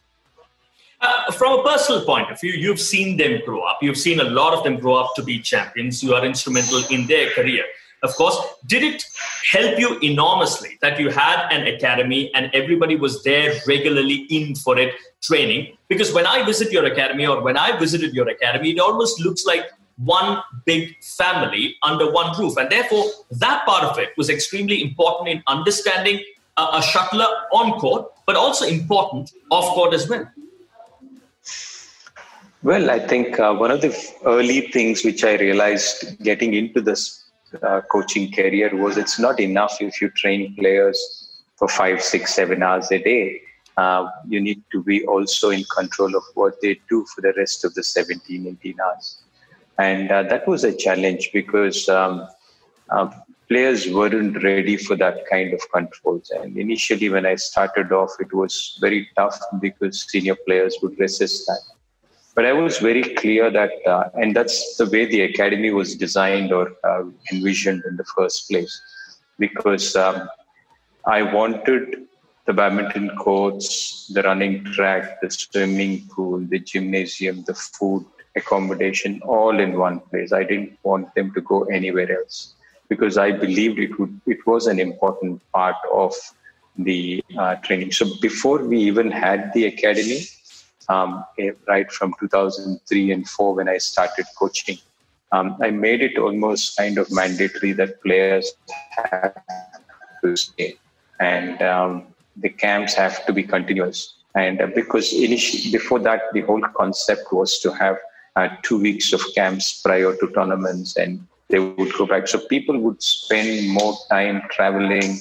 Uh, 1.00 1.32
from 1.32 1.60
a 1.60 1.64
personal 1.64 2.06
point 2.06 2.30
of 2.32 2.40
view 2.40 2.52
you've 2.52 2.80
seen 2.80 3.18
them 3.18 3.42
grow 3.46 3.62
up. 3.62 3.80
You've 3.82 3.98
seen 3.98 4.20
a 4.20 4.24
lot 4.24 4.54
of 4.54 4.64
them 4.64 4.78
grow 4.78 4.96
up 4.96 5.16
to 5.16 5.24
be 5.24 5.40
champions. 5.40 6.04
You 6.04 6.14
are 6.14 6.24
instrumental 6.24 6.84
in 6.92 7.08
their 7.08 7.32
career. 7.32 7.64
Of 8.04 8.16
course 8.16 8.38
did 8.68 8.84
it 8.84 9.04
help 9.52 9.80
you 9.80 9.98
enormously 10.00 10.78
that 10.82 11.00
you 11.00 11.10
had 11.10 11.48
an 11.52 11.68
academy 11.68 12.32
and 12.36 12.52
everybody 12.54 12.96
was 12.96 13.24
there 13.24 13.54
regularly 13.68 14.28
in 14.30 14.56
for 14.56 14.78
it 14.78 14.94
training? 15.22 15.78
Because 15.88 16.14
when 16.14 16.26
i 16.26 16.44
visit 16.44 16.72
your 16.72 16.86
academy 16.86 17.26
or 17.26 17.42
when 17.42 17.58
i 17.58 17.78
visited 17.78 18.14
your 18.14 18.28
academy 18.30 18.72
it 18.72 18.80
almost 18.80 19.20
looks 19.22 19.46
like 19.46 19.72
one 19.98 20.42
big 20.66 20.96
family 21.04 21.76
under 21.84 22.12
one 22.12 22.38
roof. 22.38 22.58
And 22.58 22.70
therefore, 22.70 23.06
that 23.32 23.66
part 23.66 23.84
of 23.84 23.98
it 24.00 24.10
was 24.18 24.30
extremely 24.30 24.82
important 24.82 25.30
in 25.30 25.44
understanding 25.48 26.24
a, 26.58 26.62
a 26.62 26.82
shuttler 26.82 27.28
on 27.54 27.80
court, 27.80 28.08
but 28.26 28.36
also 28.36 28.66
important 28.66 29.32
off 29.50 29.74
court 29.74 29.94
as 29.94 30.08
well. 30.10 30.30
Well, 32.64 32.92
I 32.92 33.00
think 33.00 33.40
uh, 33.40 33.56
one 33.56 33.72
of 33.72 33.82
the 33.82 33.98
early 34.26 34.62
things 34.68 35.04
which 35.04 35.24
I 35.24 35.36
realized 35.36 36.20
getting 36.22 36.54
into 36.54 36.80
this 36.80 37.24
uh, 37.64 37.82
coaching 37.92 38.32
career 38.32 38.76
was 38.76 38.98
it's 38.98 39.20
not 39.20 39.40
enough 39.40 39.78
if 39.82 40.00
you 40.00 40.10
train 40.12 40.56
players 40.56 41.42
for 41.56 41.68
five, 41.68 42.02
six, 42.02 42.36
seven 42.36 42.62
hours 42.62 42.92
a 42.92 43.00
day. 43.00 43.42
Uh, 43.78 44.08
you 44.28 44.40
need 44.40 44.62
to 44.72 44.84
be 44.84 45.04
also 45.06 45.50
in 45.50 45.64
control 45.76 46.16
of 46.16 46.24
what 46.36 46.54
they 46.62 46.80
do 46.88 47.06
for 47.14 47.22
the 47.22 47.34
rest 47.36 47.66
of 47.66 47.74
the 47.74 47.84
17, 47.84 48.48
18 48.62 48.78
hours. 48.80 49.24
And 49.88 50.12
uh, 50.12 50.24
that 50.32 50.48
was 50.48 50.64
a 50.64 50.74
challenge 50.86 51.32
because 51.34 51.90
um, 51.90 52.28
uh, 52.96 53.08
players 53.50 53.82
weren't 53.98 54.44
ready 54.44 54.78
for 54.78 54.96
that 55.04 55.18
kind 55.30 55.54
of 55.54 55.62
controls. 55.74 56.30
And 56.30 56.58
initially, 56.66 57.10
when 57.10 57.26
I 57.26 57.36
started 57.36 57.92
off, 57.92 58.12
it 58.20 58.32
was 58.42 58.78
very 58.80 59.10
tough 59.18 59.38
because 59.60 60.06
senior 60.12 60.38
players 60.48 60.78
would 60.82 61.00
resist 61.00 61.48
that. 61.48 61.62
But 62.36 62.46
I 62.46 62.54
was 62.54 62.78
very 62.78 63.04
clear 63.22 63.50
that, 63.50 63.72
uh, 63.86 64.06
and 64.22 64.36
that's 64.36 64.78
the 64.78 64.88
way 64.94 65.06
the 65.06 65.22
academy 65.22 65.72
was 65.72 65.96
designed 65.96 66.54
or 66.54 66.66
uh, 66.84 67.04
envisioned 67.34 67.84
in 67.90 67.98
the 67.98 68.06
first 68.16 68.48
place, 68.50 68.74
because 69.38 69.96
um, 69.96 70.30
I 71.06 71.24
wanted 71.24 72.08
the 72.46 72.54
badminton 72.54 73.10
courts, 73.18 74.08
the 74.14 74.22
running 74.24 74.64
track, 74.76 75.20
the 75.22 75.30
swimming 75.30 76.08
pool, 76.14 76.40
the 76.54 76.60
gymnasium, 76.60 77.44
the 77.48 77.56
food, 77.56 78.06
accommodation 78.36 79.22
all 79.24 79.60
in 79.60 79.78
one 79.78 80.00
place. 80.00 80.32
I 80.32 80.44
didn't 80.44 80.78
want 80.84 81.14
them 81.16 81.34
to 81.34 81.42
go 81.42 81.64
anywhere 81.64 82.12
else 82.12 82.54
because 82.90 83.18
I 83.18 83.32
believed 83.32 83.80
it 83.80 83.98
would 84.00 84.20
it 84.26 84.46
was 84.46 84.68
an 84.68 84.80
important 84.80 85.42
part 85.54 85.76
of 85.94 86.14
the 86.78 87.24
uh, 87.38 87.56
training. 87.56 87.92
So 87.92 88.06
before 88.22 88.60
we 88.60 88.80
even 88.80 89.12
had 89.12 89.52
the 89.54 89.66
academy, 89.66 90.22
um, 90.90 91.26
eh, 91.40 91.52
right 91.68 91.92
from 91.92 92.14
2003 92.20 93.12
and 93.12 93.28
four 93.28 93.56
when 93.56 93.70
I 93.70 93.78
started 93.78 94.26
coaching, 94.38 94.78
um, 95.32 95.58
I 95.62 95.72
made 95.72 96.02
it 96.02 96.18
almost 96.18 96.78
kind 96.78 96.98
of 96.98 97.12
mandatory 97.12 97.74
that 97.74 98.02
players 98.02 98.52
have 98.98 99.42
to 100.24 100.36
stay 100.36 100.78
and 101.20 101.62
um, 101.62 102.08
the 102.38 102.50
camps 102.50 102.94
have 102.94 103.26
to 103.26 103.34
be 103.34 103.44
continuous. 103.44 104.16
And 104.36 104.62
uh, 104.62 104.68
because 104.68 105.14
initially, 105.14 105.72
before 105.72 106.00
that, 106.00 106.22
the 106.34 106.42
whole 106.42 106.62
concept 106.76 107.32
was 107.32 107.60
to 107.60 107.72
have 107.74 107.98
uh, 108.36 108.50
two 108.64 108.80
weeks 108.80 109.14
of 109.14 109.22
camps 109.36 109.82
prior 109.82 110.16
to 110.16 110.28
tournaments 110.32 110.96
and 110.98 111.28
they 111.50 111.60
would 111.60 111.94
go 111.94 112.06
back. 112.06 112.28
So 112.28 112.40
people 112.48 112.78
would 112.80 113.02
spend 113.04 113.70
more 113.70 113.98
time 114.10 114.42
traveling, 114.50 115.20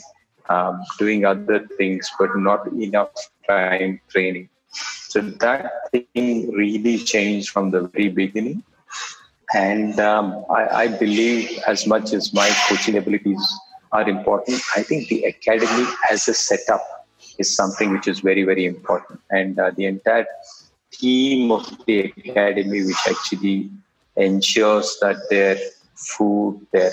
um, 0.49 0.83
doing 0.99 1.25
other 1.25 1.67
things, 1.77 2.11
but 2.19 2.37
not 2.37 2.67
enough 2.73 3.11
time 3.49 4.01
training. 4.09 4.49
So 5.09 5.21
that 5.21 5.73
thing 5.91 6.53
really 6.53 6.99
changed 6.99 7.51
from 7.51 7.73
the 7.73 7.83
very 7.89 8.09
beginning. 8.09 8.63
And 9.53 9.99
um, 9.99 10.45
I, 10.49 10.83
I, 10.83 10.87
believe, 10.87 11.59
as 11.67 11.85
much 11.85 12.13
as 12.13 12.33
my 12.33 12.49
coaching 12.69 12.97
abilities 12.97 13.45
are 13.91 14.09
important, 14.09 14.63
I 14.77 14.85
think 14.85 15.09
the 15.09 15.25
academy 15.25 15.89
as 16.09 16.29
a 16.29 16.35
setup 16.35 17.09
is 17.39 17.53
something 17.57 17.91
which 17.91 18.07
is 18.07 18.21
very, 18.21 18.45
very 18.45 18.67
important. 18.67 19.19
And 19.31 19.59
uh, 19.59 19.73
the 19.77 19.87
entire 19.87 20.27
team 21.01 21.53
of 21.59 21.65
the 21.87 21.99
academy 22.25 22.81
which 22.89 23.05
actually 23.09 23.71
ensures 24.17 24.89
that 25.03 25.17
their 25.31 25.57
food, 25.95 26.67
their 26.73 26.93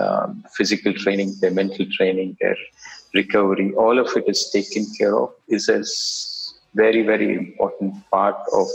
um, 0.00 0.44
physical 0.56 0.92
training, 1.02 1.34
their 1.40 1.54
mental 1.62 1.86
training, 1.96 2.36
their 2.40 2.56
recovery, 3.14 3.72
all 3.74 3.98
of 3.98 4.08
it 4.16 4.24
is 4.34 4.50
taken 4.50 4.86
care 4.98 5.16
of, 5.18 5.30
is 5.48 5.68
a 5.68 5.82
very, 6.74 7.02
very 7.02 7.34
important 7.34 7.94
part 8.10 8.36
of 8.52 8.66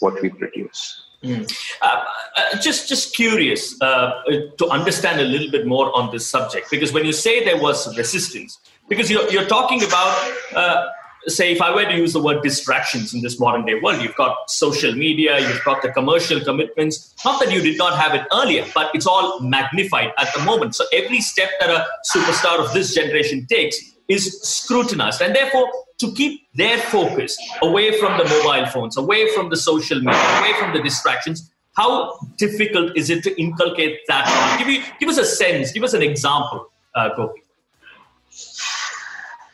what 0.00 0.14
we 0.22 0.28
produce. 0.30 0.80
Mm. 1.22 1.46
Uh, 1.80 2.04
uh, 2.36 2.58
just, 2.66 2.88
just 2.88 3.14
curious 3.14 3.80
uh, 3.80 4.10
to 4.58 4.66
understand 4.68 5.20
a 5.20 5.24
little 5.24 5.50
bit 5.50 5.66
more 5.66 5.96
on 5.96 6.10
this 6.10 6.26
subject, 6.26 6.70
because 6.70 6.92
when 6.92 7.04
you 7.04 7.12
say 7.12 7.44
there 7.44 7.60
was 7.60 7.96
resistance, 7.96 8.58
because 8.88 9.10
you're, 9.10 9.28
you're 9.30 9.46
talking 9.46 9.82
about 9.84 10.12
uh, 10.56 10.86
say 11.26 11.52
if 11.52 11.60
I 11.60 11.74
were 11.74 11.84
to 11.84 11.96
use 11.96 12.12
the 12.12 12.22
word 12.22 12.42
distractions 12.42 13.14
in 13.14 13.22
this 13.22 13.38
modern 13.38 13.64
day 13.64 13.78
world, 13.80 14.02
you've 14.02 14.16
got 14.16 14.50
social 14.50 14.94
media, 14.94 15.38
you've 15.40 15.64
got 15.64 15.82
the 15.82 15.90
commercial 15.90 16.40
commitments. 16.40 17.14
Not 17.24 17.42
that 17.42 17.52
you 17.52 17.60
did 17.60 17.78
not 17.78 17.98
have 17.98 18.14
it 18.14 18.26
earlier, 18.32 18.64
but 18.74 18.90
it's 18.94 19.06
all 19.06 19.40
magnified 19.40 20.12
at 20.18 20.28
the 20.34 20.42
moment. 20.42 20.74
So 20.74 20.84
every 20.92 21.20
step 21.20 21.50
that 21.60 21.70
a 21.70 21.86
superstar 22.14 22.58
of 22.58 22.72
this 22.72 22.94
generation 22.94 23.46
takes 23.46 23.78
is 24.08 24.40
scrutinized. 24.42 25.22
And 25.22 25.34
therefore, 25.34 25.70
to 25.98 26.12
keep 26.12 26.42
their 26.54 26.78
focus 26.78 27.38
away 27.62 27.98
from 27.98 28.18
the 28.18 28.24
mobile 28.24 28.66
phones, 28.66 28.96
away 28.96 29.32
from 29.34 29.50
the 29.50 29.56
social 29.56 29.98
media, 30.00 30.38
away 30.40 30.52
from 30.58 30.72
the 30.72 30.82
distractions, 30.82 31.50
how 31.74 32.18
difficult 32.36 32.96
is 32.96 33.08
it 33.08 33.22
to 33.24 33.40
inculcate 33.40 34.00
that? 34.08 34.56
Give, 34.58 34.68
you, 34.68 34.82
give 35.00 35.08
us 35.08 35.18
a 35.18 35.24
sense, 35.24 35.72
give 35.72 35.84
us 35.84 35.94
an 35.94 36.02
example, 36.02 36.70
uh, 36.94 37.10
Gopi. 37.16 37.42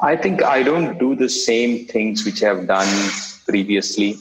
I 0.00 0.14
think 0.14 0.44
I 0.44 0.62
don't 0.62 0.96
do 0.98 1.16
the 1.16 1.28
same 1.28 1.86
things 1.86 2.24
which 2.24 2.44
I've 2.44 2.68
done 2.68 3.10
previously, 3.46 4.16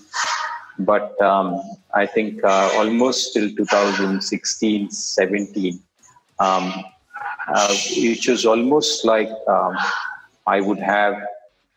but 0.79 1.19
um, 1.21 1.61
I 1.93 2.07
think 2.07 2.43
uh, 2.43 2.71
almost 2.73 3.33
till 3.33 3.53
2016, 3.55 4.89
17, 4.89 5.79
um, 6.39 6.73
uh, 7.47 7.75
which 7.95 8.27
was 8.27 8.43
almost 8.43 9.05
like 9.05 9.29
um, 9.47 9.77
I 10.47 10.61
would 10.61 10.79
have, 10.79 11.21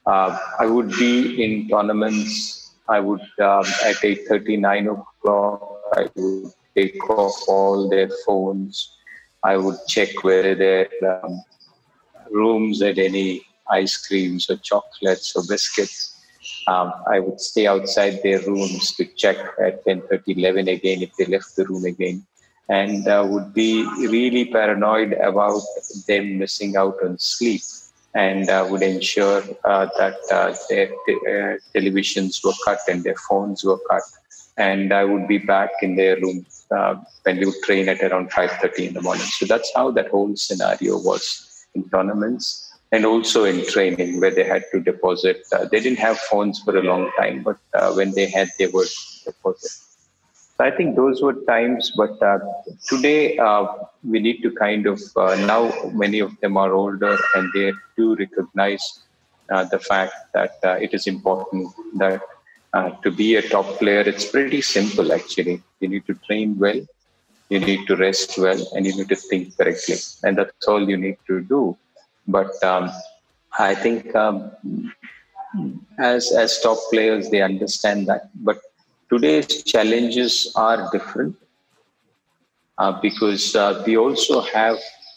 uh, 0.06 0.38
I 0.58 0.64
would 0.64 0.90
be 0.92 1.44
in 1.44 1.68
tournaments. 1.68 2.72
I 2.88 3.00
would 3.00 3.20
um, 3.38 3.66
at 3.84 3.96
8:30, 3.96 4.60
9 4.60 4.88
o'clock, 4.88 5.78
I 5.92 6.08
would 6.14 6.52
take 6.74 7.10
off 7.10 7.36
all 7.48 7.88
their 7.90 8.08
phones. 8.24 8.96
I 9.42 9.58
would 9.58 9.76
check 9.88 10.24
whether 10.24 10.54
their 10.54 10.88
um, 11.06 11.42
rooms 12.30 12.80
at 12.80 12.98
any 12.98 13.44
ice 13.70 13.96
creams 14.06 14.50
or 14.50 14.56
chocolates 14.56 15.34
or 15.36 15.42
biscuits. 15.48 16.14
Um, 16.66 16.92
I 17.10 17.20
would 17.20 17.40
stay 17.40 17.66
outside 17.66 18.20
their 18.22 18.40
rooms 18.40 18.94
to 18.96 19.04
check 19.16 19.36
at 19.62 19.84
10:30, 19.84 20.36
11 20.38 20.68
again 20.68 21.02
if 21.02 21.10
they 21.16 21.26
left 21.26 21.56
the 21.56 21.64
room 21.66 21.84
again, 21.84 22.26
and 22.68 23.06
uh, 23.08 23.26
would 23.28 23.52
be 23.54 23.84
really 23.98 24.44
paranoid 24.46 25.12
about 25.14 25.62
them 26.06 26.38
missing 26.38 26.76
out 26.76 26.96
on 27.04 27.18
sleep. 27.18 27.62
and 28.12 28.50
uh, 28.50 28.66
would 28.68 28.82
ensure 28.82 29.40
uh, 29.64 29.86
that 29.96 30.16
uh, 30.32 30.52
their 30.68 30.88
t- 31.06 31.20
televisions 31.74 32.42
were 32.44 32.56
cut 32.64 32.80
and 32.88 33.04
their 33.04 33.14
phones 33.28 33.62
were 33.62 33.78
cut. 33.88 34.02
And 34.56 34.92
I 34.92 35.04
would 35.04 35.28
be 35.28 35.38
back 35.38 35.70
in 35.80 35.94
their 35.96 36.16
room 36.16 36.44
when 37.22 37.38
we 37.38 37.46
would 37.46 37.62
train 37.64 37.88
at 37.88 38.02
around 38.02 38.30
5.30 38.32 38.88
in 38.88 38.94
the 38.94 39.02
morning. 39.02 39.22
So 39.26 39.46
that's 39.46 39.70
how 39.74 39.90
that 39.92 40.08
whole 40.08 40.34
scenario 40.36 40.98
was 40.98 41.66
in 41.74 41.88
tournaments 41.88 42.69
and 42.92 43.06
also 43.06 43.44
in 43.44 43.64
training 43.66 44.20
where 44.20 44.34
they 44.34 44.44
had 44.44 44.64
to 44.72 44.80
deposit. 44.80 45.42
Uh, 45.52 45.64
they 45.66 45.80
didn't 45.80 45.98
have 45.98 46.18
phones 46.18 46.58
for 46.60 46.76
a 46.76 46.82
long 46.82 47.10
time, 47.18 47.42
but 47.42 47.58
uh, 47.74 47.92
when 47.92 48.12
they 48.12 48.26
had, 48.26 48.48
they 48.58 48.66
would 48.66 48.88
deposit. 49.24 49.70
So 50.56 50.64
I 50.64 50.70
think 50.70 50.96
those 50.96 51.22
were 51.22 51.34
times, 51.46 51.92
but 51.96 52.20
uh, 52.22 52.38
today 52.86 53.38
uh, 53.38 53.66
we 54.04 54.18
need 54.18 54.42
to 54.42 54.50
kind 54.50 54.86
of 54.86 55.00
uh, 55.16 55.34
now 55.46 55.72
many 55.92 56.18
of 56.18 56.38
them 56.40 56.56
are 56.56 56.72
older 56.72 57.16
and 57.34 57.50
they 57.54 57.72
do 57.96 58.14
recognize 58.16 59.00
uh, 59.50 59.64
the 59.64 59.78
fact 59.78 60.12
that 60.34 60.58
it 60.62 60.92
is 60.92 61.06
important 61.06 61.68
that 61.96 62.20
to 63.02 63.10
be 63.10 63.36
a 63.36 63.42
top 63.42 63.78
player, 63.78 64.00
it's 64.00 64.26
pretty 64.26 64.60
simple 64.60 65.12
actually. 65.12 65.62
You 65.80 65.88
need 65.88 66.06
to 66.06 66.14
train 66.26 66.58
well, 66.58 66.80
you 67.48 67.60
need 67.60 67.86
to 67.86 67.96
rest 67.96 68.36
well, 68.36 68.60
and 68.74 68.84
you 68.84 68.94
need 68.94 69.08
to 69.08 69.16
think 69.16 69.56
correctly, 69.56 69.96
and 70.24 70.36
that's 70.36 70.68
all 70.68 70.86
you 70.86 70.98
need 70.98 71.16
to 71.26 71.40
do. 71.40 71.76
But 72.30 72.62
um, 72.62 72.90
I 73.58 73.74
think 73.74 74.14
um, 74.14 74.50
as 75.98 76.32
as 76.32 76.60
top 76.60 76.78
players, 76.90 77.30
they 77.30 77.42
understand 77.42 78.06
that, 78.06 78.30
but 78.44 78.58
today's 79.10 79.62
challenges 79.64 80.52
are 80.54 80.88
different 80.92 81.36
uh, 82.78 82.92
because 83.00 83.54
uh, 83.56 83.82
we 83.86 83.96
also 83.96 84.40
have 84.40 84.76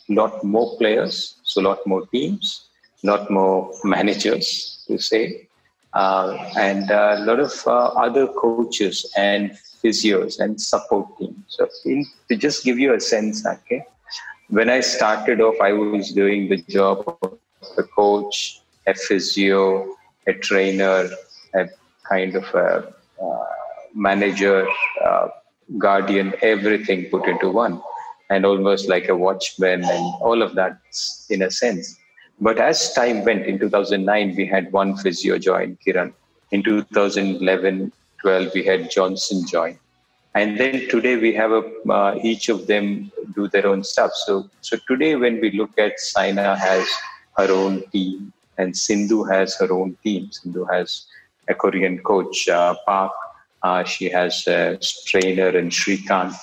a 0.10 0.14
lot 0.14 0.44
more 0.44 0.78
players, 0.78 1.38
so 1.44 1.62
a 1.62 1.66
lot 1.70 1.86
more 1.86 2.06
teams, 2.08 2.70
a 3.04 3.08
lot 3.08 3.30
more 3.32 3.72
managers 3.84 4.84
to 4.88 4.98
say, 4.98 5.48
uh, 5.94 6.36
and 6.58 6.90
a 6.92 7.24
lot 7.24 7.40
of 7.40 7.54
uh, 7.68 7.88
other 8.06 8.28
coaches 8.28 9.12
and 9.16 9.52
physios 9.82 10.40
and 10.40 10.60
support 10.60 11.08
teams. 11.18 11.38
So, 11.48 11.70
in, 11.86 12.06
to 12.30 12.36
just 12.36 12.64
give 12.64 12.80
you 12.80 12.94
a 12.94 13.00
sense, 13.00 13.46
okay, 13.46 13.86
when 14.54 14.70
I 14.70 14.82
started 14.82 15.42
off, 15.42 15.56
I 15.60 15.74
was 15.74 16.12
doing 16.12 16.48
the 16.48 16.58
job 16.70 17.04
of 17.24 17.40
a 17.76 17.84
coach, 17.84 18.62
a 18.86 18.94
physio, 18.94 19.96
a 20.28 20.34
trainer, 20.34 21.10
a 21.56 21.70
kind 22.08 22.36
of 22.36 22.44
a 22.54 22.94
uh, 23.20 23.46
manager, 23.96 24.68
uh, 25.04 25.30
guardian, 25.80 26.36
everything 26.44 27.10
put 27.10 27.28
into 27.28 27.50
one, 27.50 27.82
and 28.30 28.46
almost 28.46 28.88
like 28.88 29.10
a 29.10 29.16
watchman 29.16 29.84
and 29.84 30.06
all 30.22 30.44
of 30.44 30.54
that 30.54 30.78
in 31.32 31.42
a 31.42 31.50
sense. 31.50 31.98
But 32.40 32.60
as 32.60 32.94
time 32.94 33.26
went, 33.26 33.48
in 33.48 33.58
2009, 33.58 34.36
we 34.36 34.46
had 34.46 34.72
one 34.72 34.96
physio 34.98 35.40
join, 35.40 35.80
Kiran. 35.84 36.14
In 36.52 36.62
2011, 36.62 37.92
12, 38.22 38.52
we 38.54 38.64
had 38.64 38.92
Johnson 38.92 39.48
join. 39.48 39.80
And 40.36 40.60
then 40.60 40.88
today 40.90 41.16
we 41.18 41.34
have 41.36 41.52
a, 41.52 41.64
uh, 41.90 42.20
each 42.24 42.50
of 42.50 42.66
them 42.68 43.12
do 43.36 43.48
their 43.48 43.68
own 43.68 43.84
stuff. 43.84 44.12
So, 44.26 44.50
so 44.62 44.78
today 44.88 45.16
when 45.16 45.40
we 45.40 45.52
look 45.52 45.78
at 45.78 46.00
Saina 46.00 46.58
has 46.58 46.88
her 47.38 47.52
own 47.52 47.84
team 47.92 48.34
and 48.58 48.76
Sindhu 48.76 49.24
has 49.24 49.56
her 49.58 49.72
own 49.72 49.96
team. 50.04 50.32
Sindhu 50.32 50.66
has 50.66 51.06
a 51.48 51.54
Korean 51.54 52.00
coach, 52.00 52.48
uh, 52.48 52.76
Park 52.86 53.12
uh, 53.64 53.84
she 53.84 54.10
has 54.10 54.46
a 54.48 54.78
trainer 55.06 55.58
in 55.58 55.70
Srikant. 55.70 56.36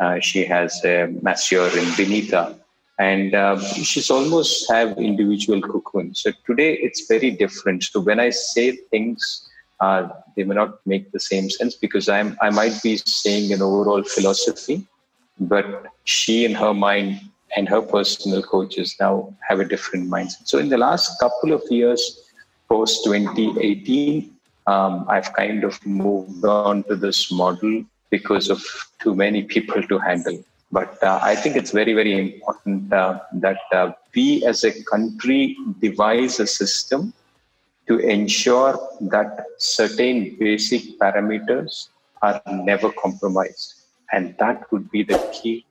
Uh, 0.00 0.18
she 0.20 0.44
has 0.44 0.82
a 0.84 1.06
masseur 1.20 1.66
in 1.66 1.84
Vinita. 1.96 2.58
And 2.98 3.34
uh, 3.34 3.60
she's 3.60 4.10
almost 4.10 4.70
have 4.70 4.96
individual 4.98 5.60
cocoon. 5.60 6.14
So 6.14 6.32
today 6.46 6.74
it's 6.74 7.06
very 7.06 7.30
different. 7.30 7.84
So 7.84 8.00
when 8.00 8.18
I 8.20 8.30
say 8.30 8.76
things, 8.90 9.48
uh, 9.82 10.08
they 10.36 10.44
may 10.44 10.54
not 10.54 10.78
make 10.86 11.10
the 11.10 11.18
same 11.20 11.50
sense 11.50 11.74
because 11.74 12.08
I'm, 12.08 12.36
I 12.40 12.50
might 12.50 12.80
be 12.82 12.96
saying 12.98 13.52
an 13.52 13.60
overall 13.62 14.04
philosophy, 14.04 14.86
but 15.40 15.66
she 16.04 16.44
in 16.44 16.54
her 16.54 16.72
mind 16.72 17.20
and 17.56 17.68
her 17.68 17.82
personal 17.82 18.42
coaches 18.42 18.94
now 19.00 19.34
have 19.48 19.58
a 19.60 19.64
different 19.64 20.08
mindset. 20.08 20.46
So 20.46 20.58
in 20.58 20.68
the 20.68 20.78
last 20.78 21.18
couple 21.18 21.52
of 21.52 21.62
years, 21.68 22.02
post 22.68 23.04
2018, 23.04 24.30
um, 24.68 25.04
I've 25.08 25.32
kind 25.32 25.64
of 25.64 25.84
moved 25.84 26.44
on 26.44 26.84
to 26.84 26.94
this 26.94 27.32
model 27.32 27.84
because 28.10 28.48
of 28.50 28.62
too 29.00 29.14
many 29.16 29.42
people 29.42 29.82
to 29.82 29.98
handle. 29.98 30.38
But 30.70 31.02
uh, 31.02 31.18
I 31.22 31.34
think 31.34 31.56
it's 31.56 31.72
very, 31.72 31.92
very 31.92 32.14
important 32.18 32.92
uh, 32.92 33.18
that 33.46 33.58
uh, 33.72 33.92
we 34.14 34.44
as 34.46 34.62
a 34.64 34.72
country 34.84 35.56
devise 35.80 36.38
a 36.38 36.46
system 36.46 37.12
to 37.88 37.98
ensure 37.98 38.78
that 39.00 39.44
certain 39.58 40.36
basic 40.38 40.98
parameters 40.98 41.88
are 42.22 42.40
never 42.46 42.90
compromised. 42.92 43.74
And 44.12 44.36
that 44.38 44.70
would 44.70 44.90
be 44.90 45.02
the 45.02 45.18
key 45.32 45.66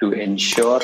to 0.00 0.12
ensure 0.12 0.80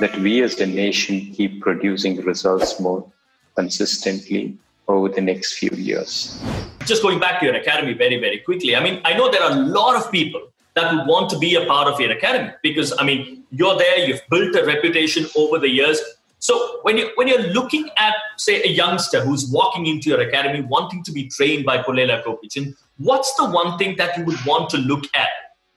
that 0.00 0.16
we 0.18 0.42
as 0.42 0.60
a 0.60 0.66
nation 0.66 1.32
keep 1.32 1.60
producing 1.60 2.20
results 2.22 2.78
more 2.78 3.10
consistently 3.54 4.56
over 4.88 5.08
the 5.08 5.20
next 5.20 5.54
few 5.54 5.70
years. 5.70 6.40
Just 6.84 7.02
going 7.02 7.18
back 7.18 7.40
to 7.40 7.46
your 7.46 7.54
academy 7.54 7.94
very, 7.94 8.20
very 8.20 8.38
quickly. 8.38 8.76
I 8.76 8.82
mean, 8.82 9.00
I 9.04 9.14
know 9.14 9.30
there 9.30 9.42
are 9.42 9.52
a 9.52 9.56
lot 9.56 9.96
of 9.96 10.12
people 10.12 10.40
that 10.74 10.94
would 10.94 11.06
want 11.06 11.30
to 11.30 11.38
be 11.38 11.54
a 11.54 11.64
part 11.66 11.88
of 11.88 11.98
your 11.98 12.12
academy 12.12 12.52
because, 12.62 12.92
I 12.98 13.04
mean, 13.04 13.44
you're 13.50 13.76
there, 13.76 14.06
you've 14.06 14.22
built 14.30 14.54
a 14.54 14.64
reputation 14.64 15.26
over 15.34 15.58
the 15.58 15.68
years. 15.68 16.00
So 16.38 16.80
when 16.82 16.98
you 16.98 17.10
when 17.14 17.28
you're 17.28 17.48
looking 17.48 17.88
at 17.96 18.14
say 18.36 18.62
a 18.62 18.68
youngster 18.68 19.24
who's 19.24 19.50
walking 19.50 19.86
into 19.86 20.10
your 20.10 20.20
academy 20.20 20.60
wanting 20.60 21.02
to 21.04 21.12
be 21.12 21.28
trained 21.28 21.64
by 21.64 21.78
Pullela 21.78 22.22
Gopichand, 22.22 22.76
what's 22.98 23.34
the 23.36 23.48
one 23.48 23.78
thing 23.78 23.96
that 23.96 24.16
you 24.18 24.24
would 24.24 24.44
want 24.44 24.70
to 24.70 24.78
look 24.78 25.04
at 25.14 25.28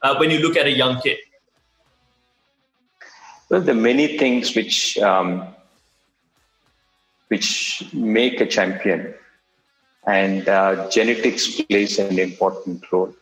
uh, 0.01 0.17
when 0.17 0.29
you 0.29 0.39
look 0.39 0.57
at 0.57 0.65
a 0.65 0.71
young 0.71 0.99
kid? 1.01 1.17
Well, 3.49 3.67
are 3.67 3.73
many 3.73 4.17
things 4.17 4.53
which 4.53 4.97
um, 4.99 5.47
which 7.29 7.83
make 7.93 8.41
a 8.41 8.45
champion. 8.45 9.13
And 10.05 10.49
uh, 10.49 10.89
genetics 10.89 11.61
plays 11.61 11.99
an 11.99 12.19
important 12.19 12.83
role. 12.91 13.13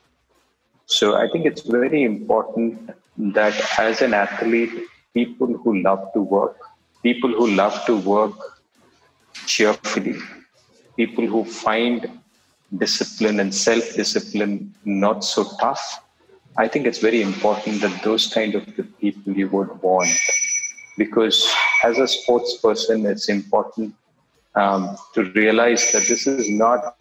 So 0.86 1.16
I 1.16 1.28
think 1.30 1.46
it's 1.46 1.62
very 1.62 2.04
important 2.04 2.92
that 3.18 3.56
as 3.78 4.02
an 4.02 4.14
athlete, 4.14 4.72
people 5.14 5.48
who 5.48 5.82
love 5.82 6.14
to 6.14 6.22
work, 6.22 6.58
people 7.04 7.30
who 7.30 7.48
love 7.52 7.86
to 7.86 7.98
work 7.98 8.34
cheerfully, 9.46 10.16
people 10.96 11.26
who 11.26 11.46
find 11.46 12.20
discipline 12.78 13.40
and 13.40 13.54
self 13.54 13.96
discipline 13.96 14.74
not 14.84 15.24
so 15.24 15.44
tough, 15.60 16.04
I 16.58 16.68
think 16.68 16.86
it's 16.86 17.00
very 17.00 17.22
important 17.22 17.82
that 17.82 18.04
those 18.04 18.28
kind 18.28 18.56
of 18.56 18.66
people 19.00 19.34
you 19.34 19.48
would 19.50 19.82
want 19.82 20.10
because 20.98 21.48
as 21.84 22.00
a 22.00 22.08
sports 22.08 22.58
person, 22.58 23.06
it's 23.06 23.30
important 23.30 23.94
um, 24.56 24.98
to 25.14 25.24
realize 25.32 25.92
that 25.92 26.04
this 26.08 26.26
is 26.26 26.50
not 26.50 26.96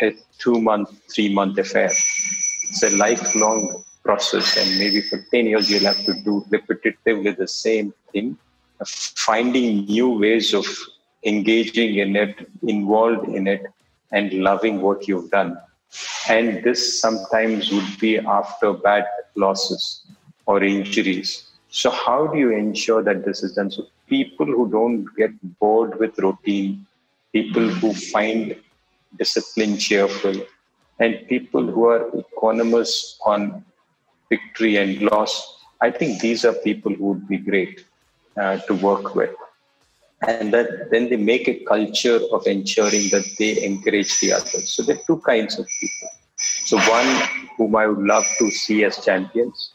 a 0.00 0.12
two 0.38 0.60
month, 0.60 0.88
three 1.14 1.32
month 1.32 1.58
affair. 1.58 1.86
It's 1.90 2.82
a 2.82 2.96
lifelong 2.96 3.84
process, 4.02 4.56
and 4.56 4.78
maybe 4.78 5.02
for 5.02 5.24
10 5.30 5.46
years, 5.46 5.70
you'll 5.70 5.84
have 5.84 6.04
to 6.06 6.14
do 6.22 6.44
repetitively 6.50 7.36
the 7.36 7.46
same 7.46 7.92
thing, 8.10 8.38
finding 8.86 9.84
new 9.84 10.18
ways 10.18 10.54
of 10.54 10.66
engaging 11.24 11.96
in 11.96 12.16
it, 12.16 12.48
involved 12.62 13.28
in 13.28 13.46
it, 13.46 13.62
and 14.10 14.32
loving 14.32 14.80
what 14.80 15.08
you've 15.08 15.30
done. 15.30 15.58
And 16.28 16.62
this 16.64 17.00
sometimes 17.00 17.70
would 17.70 17.98
be 18.00 18.18
after 18.18 18.72
bad 18.72 19.06
losses 19.36 20.02
or 20.46 20.62
injuries 20.62 21.52
so 21.74 21.90
how 21.90 22.26
do 22.26 22.38
you 22.38 22.50
ensure 22.50 23.02
that 23.02 23.24
this 23.24 23.42
is 23.42 23.54
done? 23.54 23.70
So 23.70 23.86
people 24.06 24.44
who 24.44 24.70
don't 24.70 25.06
get 25.16 25.30
bored 25.58 25.98
with 25.98 26.18
routine, 26.18 26.86
people 27.32 27.66
who 27.66 27.94
find 27.94 28.54
discipline 29.18 29.78
cheerful, 29.78 30.34
and 30.98 31.26
people 31.30 31.66
who 31.66 31.86
are 31.86 32.10
economists 32.14 33.18
on 33.24 33.64
victory 34.28 34.76
and 34.76 35.00
loss, 35.00 35.64
I 35.80 35.90
think 35.90 36.20
these 36.20 36.44
are 36.44 36.52
people 36.52 36.92
who 36.92 37.06
would 37.06 37.26
be 37.26 37.38
great 37.38 37.86
uh, 38.36 38.58
to 38.58 38.74
work 38.74 39.14
with. 39.14 39.34
And 40.26 40.52
that 40.54 40.90
then 40.90 41.08
they 41.08 41.16
make 41.16 41.48
a 41.48 41.64
culture 41.64 42.20
of 42.32 42.46
ensuring 42.46 43.08
that 43.10 43.26
they 43.38 43.64
encourage 43.64 44.20
the 44.20 44.34
others. 44.34 44.72
So 44.72 44.82
there 44.82 44.96
are 44.96 45.06
two 45.06 45.18
kinds 45.26 45.58
of 45.58 45.66
people. 45.80 46.08
So 46.36 46.76
one 46.78 47.28
whom 47.56 47.74
I 47.76 47.86
would 47.86 48.06
love 48.06 48.24
to 48.38 48.50
see 48.50 48.84
as 48.84 49.04
champions, 49.04 49.72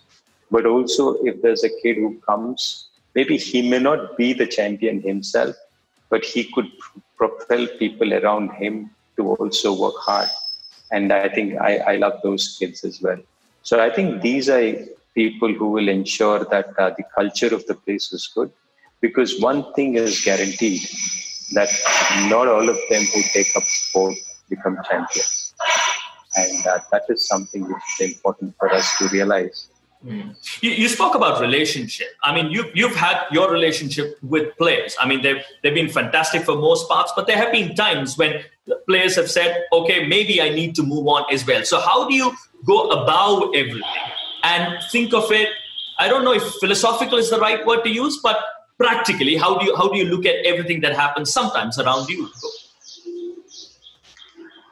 but 0.50 0.66
also 0.66 1.16
if 1.24 1.42
there's 1.42 1.64
a 1.64 1.70
kid 1.82 1.98
who 1.98 2.20
comes, 2.26 2.90
maybe 3.14 3.38
he 3.38 3.70
may 3.70 3.80
not 3.80 4.16
be 4.18 4.34
the 4.34 4.48
champion 4.48 5.02
himself, 5.02 5.56
but 6.10 6.24
he 6.24 6.46
could 6.46 6.70
propel 7.18 7.68
people 7.80 8.14
around 8.14 8.52
him 8.52 8.90
to 9.18 9.36
also 9.36 9.78
work 9.78 9.96
hard. 9.98 10.30
And 10.92 11.12
I 11.12 11.28
think 11.28 11.60
I, 11.60 11.78
I 11.78 11.96
love 11.98 12.22
those 12.24 12.56
kids 12.58 12.86
as 12.86 13.02
well. 13.02 13.20
So 13.64 13.82
I 13.82 13.90
think 13.90 14.22
these 14.22 14.50
are 14.50 14.74
people 15.18 15.52
who 15.60 15.68
will 15.76 15.90
ensure 15.90 16.40
that 16.54 16.68
uh, 16.78 16.92
the 16.98 17.06
culture 17.18 17.52
of 17.58 17.66
the 17.66 17.76
place 17.86 18.08
is 18.14 18.26
good. 18.36 18.52
because 19.06 19.40
one 19.40 19.60
thing 19.74 19.90
is 19.96 20.14
guaranteed 20.28 20.82
that 21.58 21.70
not 22.30 22.48
all 22.54 22.68
of 22.74 22.80
them 22.90 23.04
who 23.12 23.22
take 23.36 23.52
up 23.56 23.64
sport 23.64 24.16
become 24.50 24.78
champions. 24.90 25.54
And 26.36 26.68
uh, 26.68 26.80
that 26.92 27.04
is 27.10 27.28
something 27.28 27.64
which 27.72 27.86
is 27.94 28.12
important 28.12 28.56
for 28.60 28.72
us 28.80 28.88
to 28.98 29.08
realize. 29.10 29.70
Mm. 30.06 30.36
You, 30.62 30.72
you, 30.72 30.88
spoke 30.88 31.16
about 31.16 31.42
relationship. 31.42 32.08
I 32.24 32.34
mean, 32.36 32.52
you, 32.52 32.66
you've 32.76 32.96
had 32.96 33.24
your 33.32 33.52
relationship 33.52 34.18
with 34.22 34.56
players. 34.58 34.96
I 35.00 35.08
mean, 35.08 35.22
they've, 35.24 35.44
they've 35.62 35.74
been 35.74 35.90
fantastic 35.90 36.44
for 36.44 36.56
most 36.56 36.88
parts, 36.88 37.12
but 37.16 37.28
there 37.28 37.38
have 37.38 37.52
been 37.52 37.76
times 37.76 38.18
when 38.18 38.44
players 38.88 39.16
have 39.16 39.30
said, 39.30 39.64
okay, 39.74 40.08
maybe 40.08 40.42
I 40.42 40.50
need 40.50 40.76
to 40.76 40.84
move 40.84 41.08
on 41.08 41.26
as 41.32 41.48
well. 41.48 41.64
So, 41.66 41.80
how 41.80 42.08
do 42.08 42.14
you 42.14 42.32
go 42.66 42.90
above 42.90 43.56
everything 43.56 43.84
and 44.48 44.84
think 44.92 45.14
of 45.14 45.32
it? 45.32 45.50
I 46.00 46.08
don't 46.08 46.24
know 46.24 46.34
if 46.34 46.44
philosophical 46.62 47.18
is 47.18 47.30
the 47.30 47.40
right 47.40 47.66
word 47.66 47.84
to 47.84 47.90
use, 47.90 48.20
but 48.24 48.40
practically, 48.78 49.36
how 49.36 49.58
do 49.58 49.66
you 49.66 49.76
how 49.76 49.88
do 49.90 49.98
you 49.98 50.06
look 50.06 50.26
at 50.26 50.46
everything 50.46 50.82
that 50.82 50.96
happens 50.96 51.34
sometimes 51.34 51.80
around 51.80 52.10
you? 52.10 52.30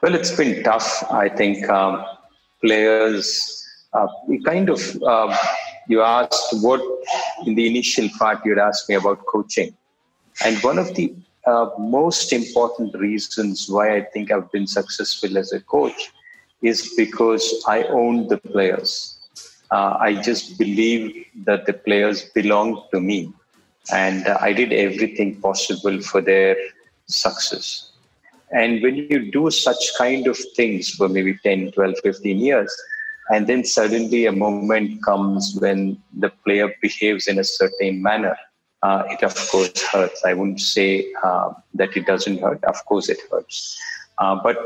Well, 0.01 0.13
it's 0.13 0.35
been 0.41 0.63
tough. 0.63 1.03
I 1.09 1.29
think 1.29 1.67
um, 1.69 2.05
players, 2.61 3.27
uh, 3.93 4.07
kind 4.45 4.69
of, 4.69 4.81
uh, 5.01 5.35
you 5.88 6.01
asked 6.01 6.61
what 6.61 6.81
in 7.45 7.55
the 7.55 7.67
initial 7.67 8.09
part 8.19 8.45
you'd 8.45 8.59
asked 8.59 8.88
me 8.89 8.95
about 8.95 9.25
coaching, 9.25 9.75
and 10.45 10.61
one 10.63 10.77
of 10.77 10.93
the 10.95 11.13
uh, 11.45 11.69
most 11.79 12.33
important 12.33 12.95
reasons 12.95 13.67
why 13.69 13.95
I 13.95 14.01
think 14.13 14.31
I've 14.31 14.51
been 14.51 14.67
successful 14.67 15.38
as 15.38 15.51
a 15.53 15.59
coach 15.59 16.11
is 16.61 16.93
because 16.97 17.63
I 17.67 17.83
own 17.83 18.27
the 18.27 18.38
players. 18.38 19.14
Uh, 19.75 19.97
I 19.99 20.21
just 20.29 20.57
believe 20.57 21.25
that 21.47 21.65
the 21.65 21.73
players 21.73 22.19
belong 22.39 22.69
to 22.91 23.01
me 23.01 23.33
and 23.91 24.25
uh, 24.25 24.38
I 24.39 24.53
did 24.53 24.71
everything 24.71 25.41
possible 25.41 26.01
for 26.01 26.21
their 26.21 26.55
success. 27.07 27.91
And 28.51 28.81
when 28.81 28.95
you 28.95 29.31
do 29.31 29.51
such 29.51 29.83
kind 29.97 30.27
of 30.27 30.38
things 30.55 30.91
for 30.91 31.09
maybe 31.09 31.38
10, 31.43 31.71
12, 31.73 31.95
15 32.03 32.38
years, 32.38 32.71
and 33.29 33.47
then 33.47 33.65
suddenly 33.65 34.25
a 34.27 34.31
moment 34.31 35.03
comes 35.03 35.57
when 35.59 36.01
the 36.17 36.29
player 36.45 36.73
behaves 36.81 37.27
in 37.27 37.38
a 37.39 37.43
certain 37.43 38.01
manner, 38.01 38.38
uh, 38.81 39.03
it 39.09 39.23
of 39.23 39.35
course 39.49 39.81
hurts. 39.91 40.23
I 40.23 40.33
wouldn't 40.33 40.61
say 40.61 41.11
uh, 41.21 41.49
that 41.73 41.97
it 41.97 42.05
doesn't 42.05 42.39
hurt. 42.39 42.63
Of 42.63 42.85
course, 42.85 43.09
it 43.09 43.19
hurts. 43.29 43.77
Uh, 44.19 44.35
but 44.41 44.57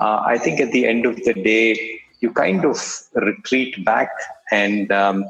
uh, 0.00 0.22
I 0.26 0.36
think 0.36 0.60
at 0.60 0.72
the 0.72 0.86
end 0.86 1.06
of 1.06 1.16
the 1.24 1.34
day, 1.34 2.00
you 2.20 2.32
kind 2.32 2.64
of 2.64 2.78
retreat 3.14 3.84
back 3.84 4.10
and 4.52 4.92
um, 4.92 5.24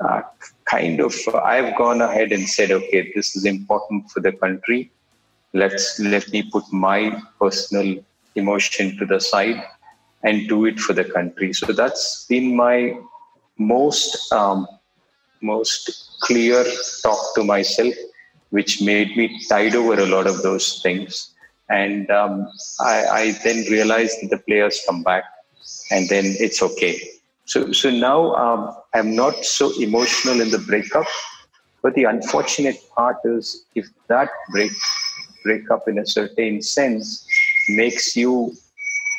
uh, 0.00 0.22
kind 0.64 1.00
of 1.00 1.14
I've 1.34 1.76
gone 1.76 2.00
ahead 2.00 2.32
and 2.32 2.48
said, 2.48 2.70
okay, 2.70 3.12
this 3.14 3.36
is 3.36 3.44
important 3.44 4.10
for 4.10 4.20
the 4.20 4.32
country. 4.32 4.90
Let's 5.52 5.98
let 5.98 6.28
me 6.30 6.42
put 6.50 6.64
my 6.72 7.20
personal 7.40 8.02
emotion 8.34 8.96
to 8.98 9.06
the 9.06 9.20
side 9.20 9.62
and 10.22 10.48
do 10.48 10.66
it 10.66 10.78
for 10.78 10.92
the 10.92 11.04
country. 11.04 11.52
So 11.52 11.72
that's 11.72 12.26
been 12.26 12.54
my 12.54 12.98
most 13.58 14.32
um, 14.32 14.66
most 15.40 16.18
clear 16.20 16.64
talk 17.02 17.34
to 17.34 17.44
myself, 17.44 17.94
which 18.50 18.82
made 18.82 19.16
me 19.16 19.40
tide 19.48 19.74
over 19.74 19.94
a 19.94 20.06
lot 20.06 20.26
of 20.26 20.42
those 20.42 20.80
things. 20.82 21.34
And 21.70 22.10
um, 22.10 22.48
I, 22.80 23.06
I 23.06 23.32
then 23.44 23.64
realized 23.70 24.18
that 24.22 24.30
the 24.30 24.38
players 24.38 24.80
come 24.86 25.02
back, 25.02 25.24
and 25.90 26.08
then 26.08 26.24
it's 26.38 26.62
okay 26.62 27.18
so, 27.48 27.72
so 27.72 27.90
now 27.90 28.34
um, 28.34 28.76
I'm 28.92 29.16
not 29.16 29.42
so 29.42 29.72
emotional 29.80 30.42
in 30.42 30.50
the 30.50 30.58
breakup, 30.58 31.06
but 31.82 31.94
the 31.94 32.04
unfortunate 32.04 32.76
part 32.94 33.16
is 33.24 33.64
if 33.74 33.86
that 34.08 34.28
break 34.50 34.70
breakup 35.44 35.88
in 35.88 35.98
a 35.98 36.04
certain 36.04 36.60
sense 36.60 37.26
makes 37.70 38.14
you 38.14 38.52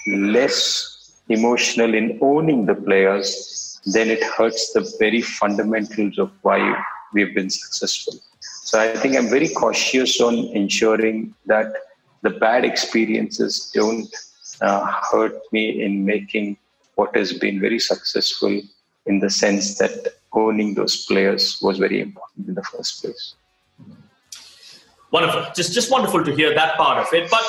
less 0.06 1.21
emotional 1.30 1.95
in 1.95 2.19
owning 2.21 2.67
the 2.67 2.75
players, 2.75 3.82
then 3.86 4.10
it 4.10 4.23
hurts 4.23 4.73
the 4.73 4.95
very 4.99 5.23
fundamentals 5.23 6.19
of 6.19 6.32
why 6.43 6.60
we've 7.13 7.34
been 7.34 7.49
successful. 7.49 8.13
So 8.41 8.80
I 8.80 8.93
think 8.93 9.15
I'm 9.15 9.30
very 9.30 9.49
cautious 9.49 10.21
on 10.21 10.36
ensuring 10.54 11.34
that 11.47 11.73
the 12.21 12.30
bad 12.30 12.63
experiences 12.63 13.71
don't 13.73 14.08
hurt 14.62 15.39
me 15.52 15.84
in 15.84 16.06
making 16.06 16.58
what 16.95 17.15
has 17.15 17.34
been 17.34 17.60
very 17.60 17.80
successful 17.80 18.62
in 19.06 19.19
the 19.19 19.30
sense 19.30 19.78
that 19.78 20.15
owning 20.34 20.76
those 20.76 21.06
players 21.06 21.60
was 21.62 21.78
very 21.78 22.02
important 22.02 22.48
in 22.48 22.54
the 22.54 22.63
first 22.63 23.02
place. 23.02 23.36
Wonderful. 25.12 25.45
Just, 25.56 25.74
just 25.74 25.89
wonderful 25.89 26.24
to 26.24 26.36
hear 26.36 26.54
that 26.54 26.78
part 26.78 27.00
of 27.00 27.12
it. 27.13 27.32
But 27.32 27.43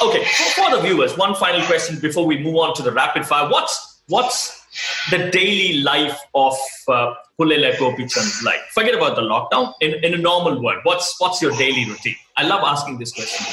okay, 0.00 0.24
for 0.54 0.70
the 0.70 0.80
viewers, 0.80 1.16
one 1.18 1.34
final 1.34 1.60
question 1.66 1.98
before 2.00 2.24
we 2.24 2.38
move 2.38 2.56
on 2.56 2.74
to 2.76 2.82
the 2.82 2.92
rapid 2.92 3.26
fire. 3.26 3.50
What's 3.50 4.00
what's 4.08 4.62
the 5.10 5.30
daily 5.30 5.82
life 5.82 6.18
of 6.34 6.54
uh, 6.88 7.14
Pullela 7.38 7.74
Gopichand's 7.76 8.42
life? 8.42 8.60
Forget 8.72 8.94
about 8.94 9.16
the 9.16 9.22
lockdown. 9.22 9.74
In, 9.82 10.02
in 10.02 10.14
a 10.14 10.16
normal 10.16 10.62
world, 10.62 10.80
what's 10.84 11.20
what's 11.20 11.42
your 11.42 11.52
daily 11.58 11.84
routine? 11.84 12.16
I 12.38 12.44
love 12.46 12.62
asking 12.64 12.98
this 12.98 13.12
question. 13.12 13.46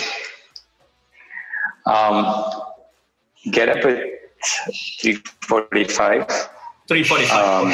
Um, 1.85 2.61
get 3.51 3.69
up 3.69 3.85
at 3.85 4.03
345. 5.01 6.27
345. 6.87 7.31
Um, 7.31 7.71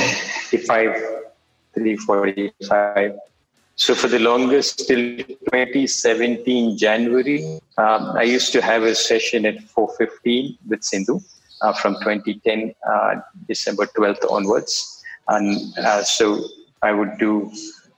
345. 1.73 3.15
So 3.77 3.93
for 3.93 4.07
the 4.07 4.19
longest 4.19 4.87
till 4.87 5.17
2017 5.17 6.77
January, 6.77 7.59
um, 7.77 8.15
I 8.15 8.23
used 8.23 8.53
to 8.53 8.61
have 8.61 8.83
a 8.83 8.95
session 8.95 9.45
at 9.45 9.57
4:15 9.75 10.57
with 10.69 10.81
Sindhu 10.81 11.19
uh, 11.61 11.73
from 11.73 11.95
2010 11.95 12.73
uh, 12.89 13.15
December 13.49 13.85
12th 13.97 14.31
onwards, 14.31 15.03
and 15.27 15.77
uh, 15.77 16.03
so 16.03 16.45
I 16.81 16.93
would 16.93 17.17
do 17.17 17.51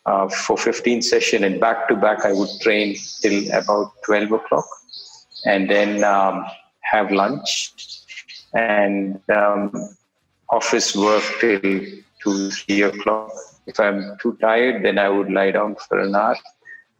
uh, 0.07 0.25
4:15 0.27 1.03
session 1.03 1.43
and 1.43 1.59
back 1.59 1.87
to 1.89 1.95
back 1.95 2.25
I 2.25 2.33
would 2.33 2.49
train 2.61 2.95
till 3.21 3.51
about 3.53 3.91
12 4.05 4.31
o'clock, 4.31 4.65
and 5.45 5.69
then 5.69 6.03
um, 6.03 6.43
have 6.91 7.11
lunch 7.11 7.73
and 8.53 9.19
um, 9.29 9.71
office 10.49 10.95
work 10.95 11.23
till 11.39 11.61
two, 12.23 12.51
three 12.51 12.81
o'clock. 12.83 13.31
If 13.65 13.79
I'm 13.79 14.17
too 14.21 14.37
tired, 14.39 14.83
then 14.85 14.97
I 14.97 15.09
would 15.09 15.31
lie 15.31 15.51
down 15.51 15.75
for 15.75 15.99
an 15.99 16.15
hour, 16.15 16.37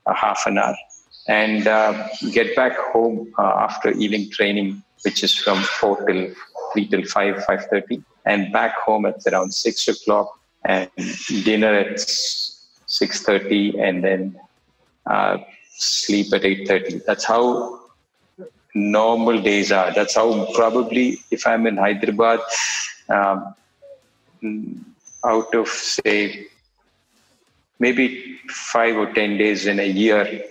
a 0.05 0.13
half 0.13 0.43
an 0.45 0.57
hour, 0.57 0.75
and 1.27 1.65
uh, 1.67 2.07
get 2.31 2.55
back 2.55 2.77
home 2.77 3.33
uh, 3.37 3.67
after 3.67 3.91
evening 3.91 4.29
training, 4.31 4.83
which 5.03 5.23
is 5.23 5.33
from 5.33 5.63
four 5.63 6.05
till 6.05 6.33
three 6.73 6.87
till 6.87 7.05
five, 7.05 7.43
five 7.45 7.65
thirty, 7.71 8.03
and 8.25 8.51
back 8.51 8.75
home 8.79 9.05
at 9.05 9.25
around 9.31 9.53
six 9.53 9.87
o'clock, 9.87 10.37
and 10.65 10.89
dinner 11.45 11.73
at 11.73 11.99
six 11.99 13.23
thirty, 13.23 13.79
and 13.79 14.03
then 14.03 14.37
uh, 15.05 15.37
sleep 15.77 16.33
at 16.33 16.43
eight 16.43 16.67
thirty. 16.67 16.99
That's 17.07 17.23
how 17.23 17.86
normal 18.73 19.41
days 19.41 19.71
are. 19.71 19.93
That's 19.93 20.15
how 20.15 20.47
probably 20.53 21.19
if 21.31 21.45
I'm 21.47 21.67
in 21.67 21.77
Hyderabad, 21.77 22.39
um, 23.09 23.55
out 25.25 25.53
of 25.53 25.67
say 25.67 26.47
maybe 27.79 28.37
five 28.49 28.95
or 28.95 29.13
ten 29.13 29.37
days 29.37 29.65
in 29.65 29.79
a 29.79 29.87
year, 29.87 30.43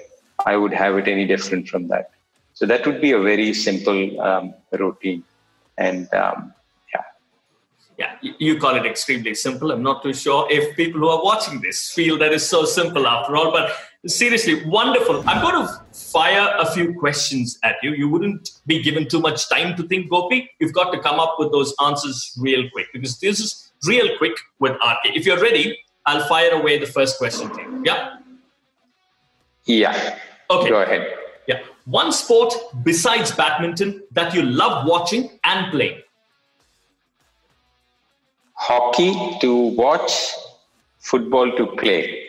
I 0.44 0.56
would 0.56 0.72
have 0.72 0.96
it 0.98 1.08
any 1.08 1.26
different 1.26 1.68
from 1.68 1.88
that. 1.88 2.10
So 2.54 2.66
that 2.66 2.86
would 2.86 3.00
be 3.00 3.12
a 3.12 3.20
very 3.20 3.52
simple 3.54 4.20
um, 4.20 4.54
routine, 4.72 5.24
and 5.76 6.12
um, 6.14 6.54
yeah, 7.98 8.16
you 8.20 8.58
call 8.58 8.76
it 8.76 8.84
extremely 8.84 9.34
simple. 9.34 9.72
I'm 9.72 9.82
not 9.82 10.02
too 10.02 10.12
sure 10.12 10.46
if 10.50 10.76
people 10.76 11.00
who 11.00 11.08
are 11.08 11.22
watching 11.24 11.60
this 11.62 11.90
feel 11.90 12.18
that 12.18 12.32
is 12.32 12.46
so 12.46 12.64
simple 12.64 13.06
after 13.06 13.36
all, 13.36 13.50
but 13.50 13.72
seriously, 14.06 14.64
wonderful. 14.64 15.22
I'm 15.28 15.42
going 15.42 15.66
to 15.66 15.80
fire 15.92 16.54
a 16.58 16.70
few 16.72 16.94
questions 16.98 17.58
at 17.62 17.76
you. 17.82 17.92
You 17.92 18.08
wouldn't 18.08 18.50
be 18.66 18.82
given 18.82 19.08
too 19.08 19.20
much 19.20 19.48
time 19.48 19.76
to 19.76 19.82
think, 19.82 20.10
Gopi. 20.10 20.50
You've 20.60 20.72
got 20.72 20.90
to 20.92 21.00
come 21.00 21.20
up 21.20 21.36
with 21.38 21.52
those 21.52 21.74
answers 21.84 22.36
real 22.40 22.68
quick 22.70 22.86
because 22.92 23.18
this 23.20 23.40
is 23.40 23.72
real 23.86 24.16
quick 24.18 24.36
with 24.58 24.72
RK. 24.72 25.16
If 25.16 25.26
you're 25.26 25.40
ready, 25.40 25.78
I'll 26.06 26.26
fire 26.28 26.52
away 26.52 26.78
the 26.78 26.86
first 26.86 27.18
question 27.18 27.50
to 27.50 27.60
you. 27.60 27.82
Yeah? 27.84 28.16
Yeah. 29.64 30.18
Okay. 30.50 30.68
Go 30.68 30.82
ahead. 30.82 31.14
Yeah. 31.46 31.60
One 31.84 32.12
sport 32.12 32.54
besides 32.82 33.32
badminton 33.32 34.02
that 34.12 34.34
you 34.34 34.42
love 34.42 34.86
watching 34.86 35.38
and 35.44 35.70
playing 35.70 36.02
hockey 38.56 39.38
to 39.40 39.54
watch, 39.54 40.32
football 40.98 41.52
to 41.56 41.66
play. 41.76 42.26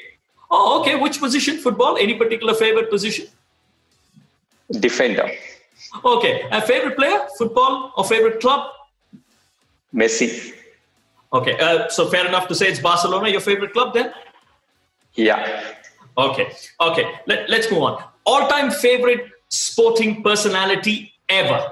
Oh, 0.49 0.81
okay. 0.81 0.95
Which 0.95 1.19
position? 1.19 1.57
Football? 1.57 1.97
Any 1.97 2.15
particular 2.15 2.53
favorite 2.53 2.89
position? 2.89 3.27
Defender. 4.71 5.29
Okay. 6.03 6.47
A 6.51 6.61
favorite 6.61 6.95
player? 6.95 7.19
Football 7.37 7.93
or 7.97 8.05
favorite 8.05 8.39
club? 8.39 8.71
Messi. 9.93 10.53
Okay. 11.33 11.57
Uh, 11.59 11.89
so 11.89 12.07
fair 12.07 12.25
enough 12.25 12.47
to 12.47 12.55
say 12.55 12.67
it's 12.67 12.79
Barcelona 12.79 13.29
your 13.29 13.41
favorite 13.41 13.73
club 13.73 13.93
then? 13.93 14.13
Yeah. 15.15 15.63
Okay, 16.17 16.51
okay. 16.81 17.05
Let, 17.27 17.49
let's 17.49 17.71
move 17.71 17.83
on. 17.83 18.03
All 18.25 18.47
time 18.47 18.71
favorite 18.71 19.29
sporting 19.49 20.23
personality 20.23 21.13
ever? 21.29 21.71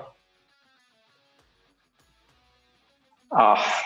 Ah, 3.32 3.58
uh, 3.58 3.82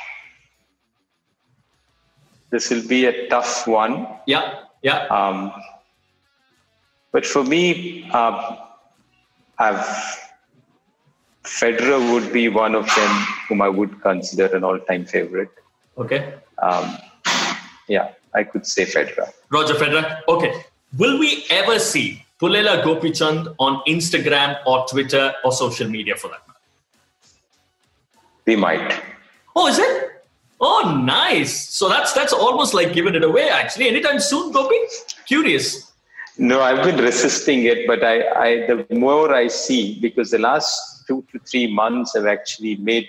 this 2.51 2.69
will 2.69 2.85
be 2.87 3.05
a 3.05 3.27
tough 3.29 3.67
one. 3.67 4.07
Yeah, 4.27 4.65
yeah. 4.81 5.05
Um, 5.07 5.51
but 7.11 7.25
for 7.25 7.43
me, 7.43 8.09
uh, 8.11 8.55
I've 9.57 9.85
Federer 11.43 12.13
would 12.13 12.31
be 12.31 12.47
one 12.47 12.75
of 12.75 12.85
them 12.95 13.25
whom 13.47 13.61
I 13.61 13.69
would 13.69 14.01
consider 14.01 14.55
an 14.55 14.63
all-time 14.63 15.05
favorite. 15.05 15.49
Okay. 15.97 16.35
Um, 16.61 16.97
yeah, 17.87 18.09
I 18.35 18.43
could 18.43 18.67
say 18.67 18.85
Federer. 18.85 19.31
Roger 19.49 19.73
Federer. 19.73 20.21
Okay. 20.27 20.63
Will 20.97 21.17
we 21.19 21.45
ever 21.49 21.79
see 21.79 22.23
Pullela 22.39 22.83
Gopichand 22.83 23.53
on 23.57 23.81
Instagram 23.87 24.57
or 24.65 24.85
Twitter 24.87 25.33
or 25.43 25.51
social 25.51 25.89
media 25.89 26.15
for 26.15 26.27
that 26.27 26.47
matter? 26.47 26.59
We 28.45 28.55
might. 28.55 29.01
Oh, 29.55 29.67
is 29.67 29.79
it? 29.79 30.08
Oh, 30.59 31.01
nice. 31.05 31.69
So 31.69 31.87
that's 31.87 32.13
that's 32.13 32.33
almost 32.33 32.73
like 32.73 32.93
giving 32.93 33.15
it 33.15 33.23
away. 33.23 33.49
Actually, 33.49 33.87
anytime 33.87 34.19
soon, 34.19 34.51
Gopi. 34.51 34.75
Curious. 35.25 35.91
No, 36.37 36.61
I've 36.61 36.83
been 36.83 36.97
resisting 36.97 37.65
it, 37.65 37.85
but 37.85 38.03
I, 38.03 38.15
I 38.45 38.67
the 38.67 38.85
more 38.95 39.33
I 39.33 39.47
see, 39.47 39.99
because 39.99 40.31
the 40.31 40.39
last 40.39 41.05
two 41.07 41.23
to 41.31 41.39
three 41.39 41.67
months 41.73 42.15
have 42.15 42.25
actually 42.25 42.75
made 42.77 43.07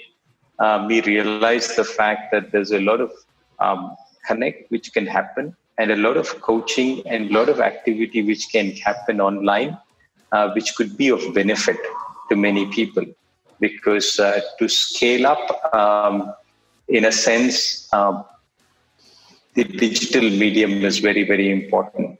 uh, 0.58 0.84
me 0.86 1.00
realize 1.00 1.74
the 1.76 1.84
fact 1.84 2.32
that 2.32 2.52
there's 2.52 2.72
a 2.72 2.80
lot 2.80 3.00
of 3.00 3.12
um, 3.58 3.96
connect 4.26 4.70
which 4.70 4.92
can 4.92 5.06
happen 5.06 5.56
and 5.78 5.90
a 5.90 5.96
lot 5.96 6.16
of 6.16 6.40
coaching 6.40 7.06
and 7.06 7.30
a 7.30 7.32
lot 7.32 7.48
of 7.48 7.60
activity 7.60 8.22
which 8.22 8.50
can 8.50 8.72
happen 8.72 9.20
online, 9.20 9.78
uh, 10.32 10.50
which 10.52 10.74
could 10.74 10.96
be 10.96 11.08
of 11.08 11.22
benefit 11.32 11.78
to 12.28 12.36
many 12.36 12.66
people. 12.66 13.04
Because 13.60 14.18
uh, 14.20 14.40
to 14.58 14.68
scale 14.68 15.26
up, 15.26 15.74
um, 15.74 16.34
in 16.90 17.04
a 17.04 17.12
sense, 17.12 17.88
um, 17.92 18.24
the 19.54 19.64
digital 19.64 20.28
medium 20.28 20.84
is 20.84 20.98
very, 20.98 21.24
very 21.24 21.50
important. 21.50 22.18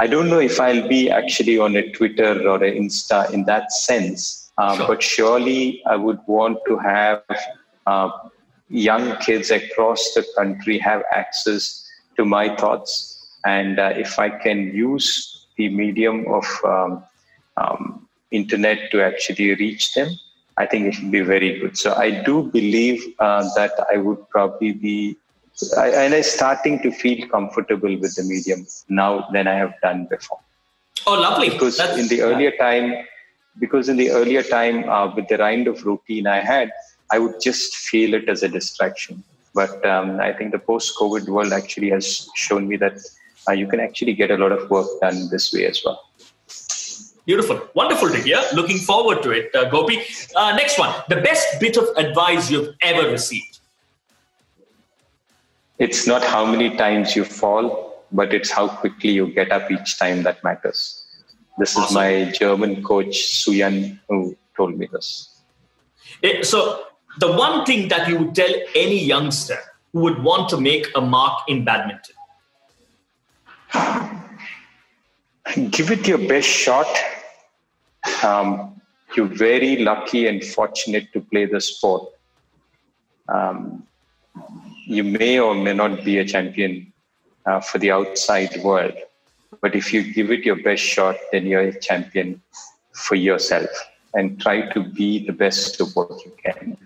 I 0.00 0.06
don't 0.06 0.28
know 0.28 0.40
if 0.40 0.58
I'll 0.60 0.88
be 0.88 1.10
actually 1.10 1.58
on 1.58 1.76
a 1.76 1.90
Twitter 1.92 2.48
or 2.48 2.62
an 2.62 2.74
Insta 2.74 3.32
in 3.32 3.44
that 3.44 3.70
sense, 3.72 4.50
uh, 4.58 4.76
sure. 4.76 4.86
But 4.88 5.02
surely 5.02 5.82
I 5.86 5.96
would 5.96 6.18
want 6.26 6.58
to 6.66 6.78
have 6.78 7.22
uh, 7.86 8.10
young 8.68 9.16
kids 9.18 9.50
across 9.50 10.12
the 10.14 10.24
country 10.36 10.78
have 10.78 11.02
access 11.12 11.86
to 12.16 12.24
my 12.24 12.54
thoughts. 12.56 13.38
And 13.44 13.78
uh, 13.78 13.92
if 13.96 14.18
I 14.18 14.30
can 14.30 14.74
use 14.74 15.46
the 15.56 15.68
medium 15.68 16.26
of 16.28 16.46
um, 16.64 17.04
um, 17.56 18.08
internet 18.30 18.90
to 18.92 19.02
actually 19.02 19.54
reach 19.54 19.94
them, 19.94 20.08
I 20.58 20.66
think 20.66 20.86
it 20.86 20.94
should 20.94 21.10
be 21.10 21.20
very 21.20 21.60
good. 21.60 21.78
So 21.78 21.94
I 21.94 22.22
do 22.22 22.44
believe 22.44 23.02
uh, 23.18 23.48
that 23.56 23.72
I 23.92 23.96
would 23.96 24.28
probably 24.28 24.72
be, 24.72 25.16
I, 25.76 25.88
and 25.88 26.14
I'm 26.14 26.22
starting 26.22 26.80
to 26.82 26.90
feel 26.90 27.26
comfortable 27.28 27.96
with 27.98 28.14
the 28.14 28.24
medium 28.24 28.66
now 28.88 29.28
than 29.32 29.46
I 29.46 29.54
have 29.54 29.74
done 29.82 30.06
before. 30.10 30.40
Oh, 31.06 31.14
lovely! 31.14 31.50
Because 31.50 31.78
That's, 31.78 31.98
in 31.98 32.08
the 32.08 32.22
earlier 32.22 32.52
time, 32.58 33.04
because 33.58 33.88
in 33.88 33.96
the 33.96 34.10
earlier 34.10 34.42
time 34.42 34.88
uh, 34.88 35.14
with 35.14 35.28
the 35.28 35.38
kind 35.38 35.66
of 35.66 35.84
routine 35.84 36.26
I 36.26 36.40
had, 36.40 36.70
I 37.10 37.18
would 37.18 37.40
just 37.40 37.74
feel 37.74 38.14
it 38.14 38.28
as 38.28 38.42
a 38.42 38.48
distraction. 38.48 39.24
But 39.54 39.84
um, 39.84 40.20
I 40.20 40.32
think 40.32 40.52
the 40.52 40.58
post-COVID 40.58 41.28
world 41.28 41.52
actually 41.52 41.90
has 41.90 42.28
shown 42.34 42.68
me 42.68 42.76
that 42.76 42.98
uh, 43.48 43.52
you 43.52 43.66
can 43.66 43.80
actually 43.80 44.14
get 44.14 44.30
a 44.30 44.36
lot 44.36 44.52
of 44.52 44.70
work 44.70 44.86
done 45.00 45.28
this 45.30 45.52
way 45.52 45.66
as 45.66 45.82
well. 45.84 46.02
Beautiful, 47.24 47.60
wonderful 47.74 48.08
to 48.08 48.18
hear. 48.18 48.40
Looking 48.52 48.78
forward 48.78 49.22
to 49.22 49.30
it, 49.30 49.54
uh, 49.54 49.70
Gopi. 49.70 50.02
Uh, 50.34 50.56
next 50.56 50.78
one, 50.78 50.92
the 51.08 51.16
best 51.16 51.60
bit 51.60 51.76
of 51.76 51.88
advice 51.96 52.50
you've 52.50 52.74
ever 52.80 53.08
received. 53.08 53.60
It's 55.78 56.06
not 56.06 56.24
how 56.24 56.44
many 56.44 56.76
times 56.76 57.14
you 57.14 57.24
fall, 57.24 58.04
but 58.10 58.34
it's 58.34 58.50
how 58.50 58.68
quickly 58.68 59.10
you 59.10 59.28
get 59.32 59.52
up 59.52 59.70
each 59.70 59.98
time 59.98 60.24
that 60.24 60.42
matters. 60.42 61.06
This 61.58 61.76
awesome. 61.76 61.84
is 61.84 61.94
my 61.94 62.32
German 62.32 62.82
coach, 62.82 63.14
Suyan, 63.14 63.98
who 64.08 64.36
told 64.56 64.76
me 64.76 64.88
this. 64.90 65.28
Eh, 66.22 66.42
so, 66.42 66.84
the 67.18 67.30
one 67.30 67.64
thing 67.64 67.88
that 67.88 68.08
you 68.08 68.18
would 68.18 68.34
tell 68.34 68.52
any 68.74 68.98
youngster 68.98 69.58
who 69.92 70.00
would 70.00 70.22
want 70.22 70.48
to 70.48 70.60
make 70.60 70.88
a 70.94 71.00
mark 71.00 71.42
in 71.48 71.64
badminton? 71.64 72.14
Give 75.54 75.90
it 75.90 76.08
your 76.08 76.18
best 76.18 76.48
shot. 76.48 76.86
Um, 78.22 78.80
you're 79.14 79.26
very 79.26 79.76
lucky 79.76 80.26
and 80.26 80.42
fortunate 80.42 81.12
to 81.12 81.20
play 81.20 81.44
the 81.44 81.60
sport. 81.60 82.08
Um, 83.28 83.86
you 84.86 85.04
may 85.04 85.38
or 85.38 85.54
may 85.54 85.74
not 85.74 86.04
be 86.04 86.18
a 86.18 86.24
champion 86.24 86.90
uh, 87.44 87.60
for 87.60 87.78
the 87.78 87.90
outside 87.90 88.62
world, 88.62 88.94
but 89.60 89.74
if 89.74 89.92
you 89.92 90.12
give 90.14 90.30
it 90.30 90.44
your 90.44 90.56
best 90.62 90.82
shot, 90.82 91.16
then 91.32 91.44
you're 91.44 91.60
a 91.60 91.80
champion 91.80 92.40
for 92.92 93.14
yourself 93.14 93.68
and 94.14 94.40
try 94.40 94.62
to 94.70 94.80
be 94.82 95.26
the 95.26 95.32
best 95.32 95.80
of 95.82 95.94
what 95.94 96.10
you 96.24 96.32
can. 96.42 96.78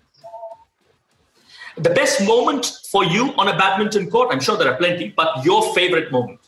The 1.76 1.90
best 1.90 2.26
moment 2.26 2.81
for 2.90 3.05
you 3.05 3.33
on 3.38 3.46
a 3.46 3.57
badminton 3.57 4.11
court, 4.11 4.31
I'm 4.33 4.40
sure 4.40 4.57
there 4.57 4.72
are 4.72 4.76
plenty, 4.76 5.11
but 5.16 5.44
your 5.44 5.72
favorite 5.74 6.11
moment? 6.11 6.40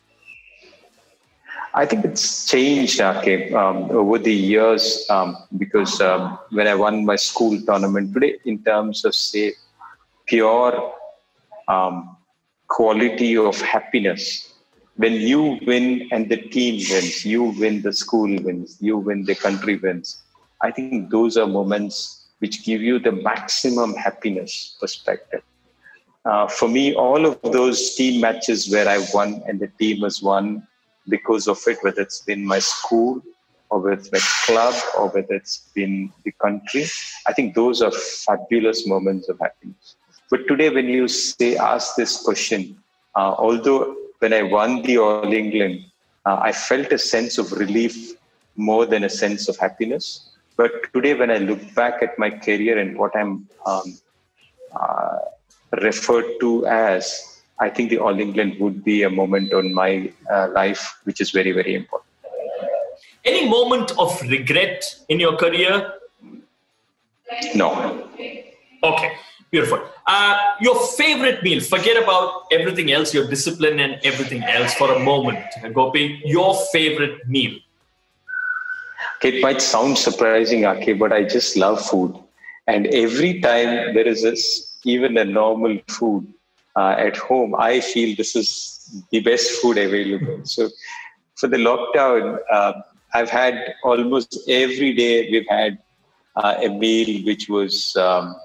I 1.78 1.86
think 1.86 2.04
it's 2.04 2.44
changed, 2.48 3.00
okay, 3.00 3.52
um, 3.52 3.76
over 3.92 4.18
the 4.18 4.34
years 4.34 5.06
um, 5.10 5.36
because 5.58 6.00
um, 6.00 6.36
when 6.50 6.66
I 6.66 6.74
won 6.74 7.06
my 7.06 7.14
school 7.14 7.56
tournament 7.66 8.12
today, 8.12 8.38
in 8.44 8.64
terms 8.64 9.04
of, 9.04 9.14
say, 9.14 9.52
pure 10.26 10.92
um, 11.68 12.16
quality 12.66 13.36
of 13.36 13.60
happiness, 13.60 14.54
when 14.96 15.12
you 15.12 15.60
win 15.68 16.08
and 16.10 16.28
the 16.28 16.38
team 16.38 16.84
wins, 16.90 17.24
you 17.24 17.44
win, 17.44 17.82
the 17.82 17.92
school 17.92 18.28
wins, 18.42 18.76
you 18.80 18.98
win, 18.98 19.24
the 19.24 19.36
country 19.36 19.76
wins. 19.76 20.20
I 20.60 20.72
think 20.72 21.10
those 21.10 21.36
are 21.36 21.46
moments 21.46 22.26
which 22.40 22.64
give 22.64 22.82
you 22.82 22.98
the 22.98 23.12
maximum 23.12 23.94
happiness 23.94 24.76
perspective. 24.80 25.42
Uh, 26.24 26.48
for 26.48 26.68
me, 26.68 26.96
all 26.96 27.24
of 27.24 27.40
those 27.42 27.94
team 27.94 28.20
matches 28.20 28.68
where 28.68 28.88
I 28.88 29.06
won 29.14 29.44
and 29.46 29.60
the 29.60 29.68
team 29.78 30.02
has 30.02 30.20
won 30.20 30.66
because 31.08 31.48
of 31.48 31.58
it, 31.66 31.78
whether 31.82 32.02
it's 32.02 32.20
been 32.20 32.44
my 32.44 32.58
school 32.58 33.22
or 33.70 33.80
whether 33.80 34.00
it's 34.00 34.12
my 34.12 34.20
club 34.46 34.74
or 34.96 35.08
whether 35.08 35.34
it's 35.34 35.68
been 35.74 36.12
the 36.24 36.32
country, 36.32 36.86
I 37.26 37.32
think 37.32 37.54
those 37.54 37.82
are 37.82 37.90
fabulous 37.90 38.86
moments 38.86 39.28
of 39.28 39.38
happiness. 39.38 39.96
But 40.30 40.46
today, 40.46 40.70
when 40.70 40.88
you 40.88 41.08
say, 41.08 41.56
ask 41.56 41.96
this 41.96 42.22
question, 42.22 42.76
uh, 43.14 43.34
although 43.38 43.96
when 44.18 44.32
I 44.32 44.42
won 44.42 44.82
the 44.82 44.98
All 44.98 45.32
England, 45.32 45.84
uh, 46.26 46.38
I 46.42 46.52
felt 46.52 46.92
a 46.92 46.98
sense 46.98 47.38
of 47.38 47.52
relief 47.52 48.14
more 48.56 48.84
than 48.84 49.04
a 49.04 49.08
sense 49.08 49.48
of 49.48 49.56
happiness. 49.56 50.28
But 50.56 50.92
today, 50.92 51.14
when 51.14 51.30
I 51.30 51.38
look 51.38 51.74
back 51.74 52.02
at 52.02 52.18
my 52.18 52.30
career 52.30 52.78
and 52.78 52.98
what 52.98 53.16
I'm 53.16 53.48
um, 53.64 53.98
uh, 54.78 55.18
referred 55.80 56.40
to 56.40 56.66
as, 56.66 57.27
I 57.60 57.68
think 57.68 57.90
the 57.90 57.98
All 57.98 58.18
England 58.18 58.56
would 58.60 58.84
be 58.84 59.02
a 59.02 59.10
moment 59.10 59.52
on 59.52 59.74
my 59.74 60.12
uh, 60.30 60.48
life 60.52 61.00
which 61.04 61.20
is 61.20 61.30
very, 61.30 61.52
very 61.52 61.74
important. 61.74 62.08
Any 63.24 63.48
moment 63.48 63.92
of 63.98 64.20
regret 64.22 64.84
in 65.08 65.18
your 65.18 65.36
career? 65.36 65.94
No. 67.54 68.08
Okay. 68.82 69.12
Beautiful. 69.50 69.80
Uh, 70.06 70.36
your 70.60 70.76
favorite 70.96 71.42
meal, 71.42 71.60
forget 71.60 72.02
about 72.02 72.46
everything 72.52 72.92
else, 72.92 73.14
your 73.14 73.26
discipline 73.28 73.80
and 73.80 73.98
everything 74.04 74.42
else 74.44 74.74
for 74.74 74.92
a 74.92 74.98
moment. 74.98 75.42
Gopi, 75.72 76.20
your 76.24 76.54
favorite 76.70 77.26
meal. 77.26 77.58
Okay, 79.16 79.38
it 79.38 79.42
might 79.42 79.62
sound 79.62 79.96
surprising, 79.96 80.64
RK, 80.64 80.98
but 80.98 81.12
I 81.12 81.24
just 81.24 81.56
love 81.56 81.84
food. 81.84 82.14
And 82.66 82.86
every 82.88 83.40
time 83.40 83.94
there 83.94 84.06
is 84.06 84.22
this, 84.22 84.76
even 84.84 85.16
a 85.16 85.24
normal 85.24 85.78
food 85.88 86.32
uh, 86.76 86.94
at 86.98 87.16
home, 87.16 87.54
I 87.58 87.80
feel 87.80 88.16
this 88.16 88.36
is 88.36 89.04
the 89.10 89.20
best 89.20 89.50
food 89.60 89.78
available. 89.78 90.44
So 90.44 90.68
for 91.36 91.48
the 91.48 91.56
lockdown, 91.56 92.38
uh, 92.50 92.72
I've 93.14 93.30
had 93.30 93.74
almost 93.84 94.38
every 94.48 94.92
day 94.94 95.30
we've 95.30 95.48
had 95.48 95.78
uh, 96.36 96.56
a 96.62 96.68
meal 96.68 97.24
which 97.24 97.48
was 97.48 97.96
um, 97.96 98.36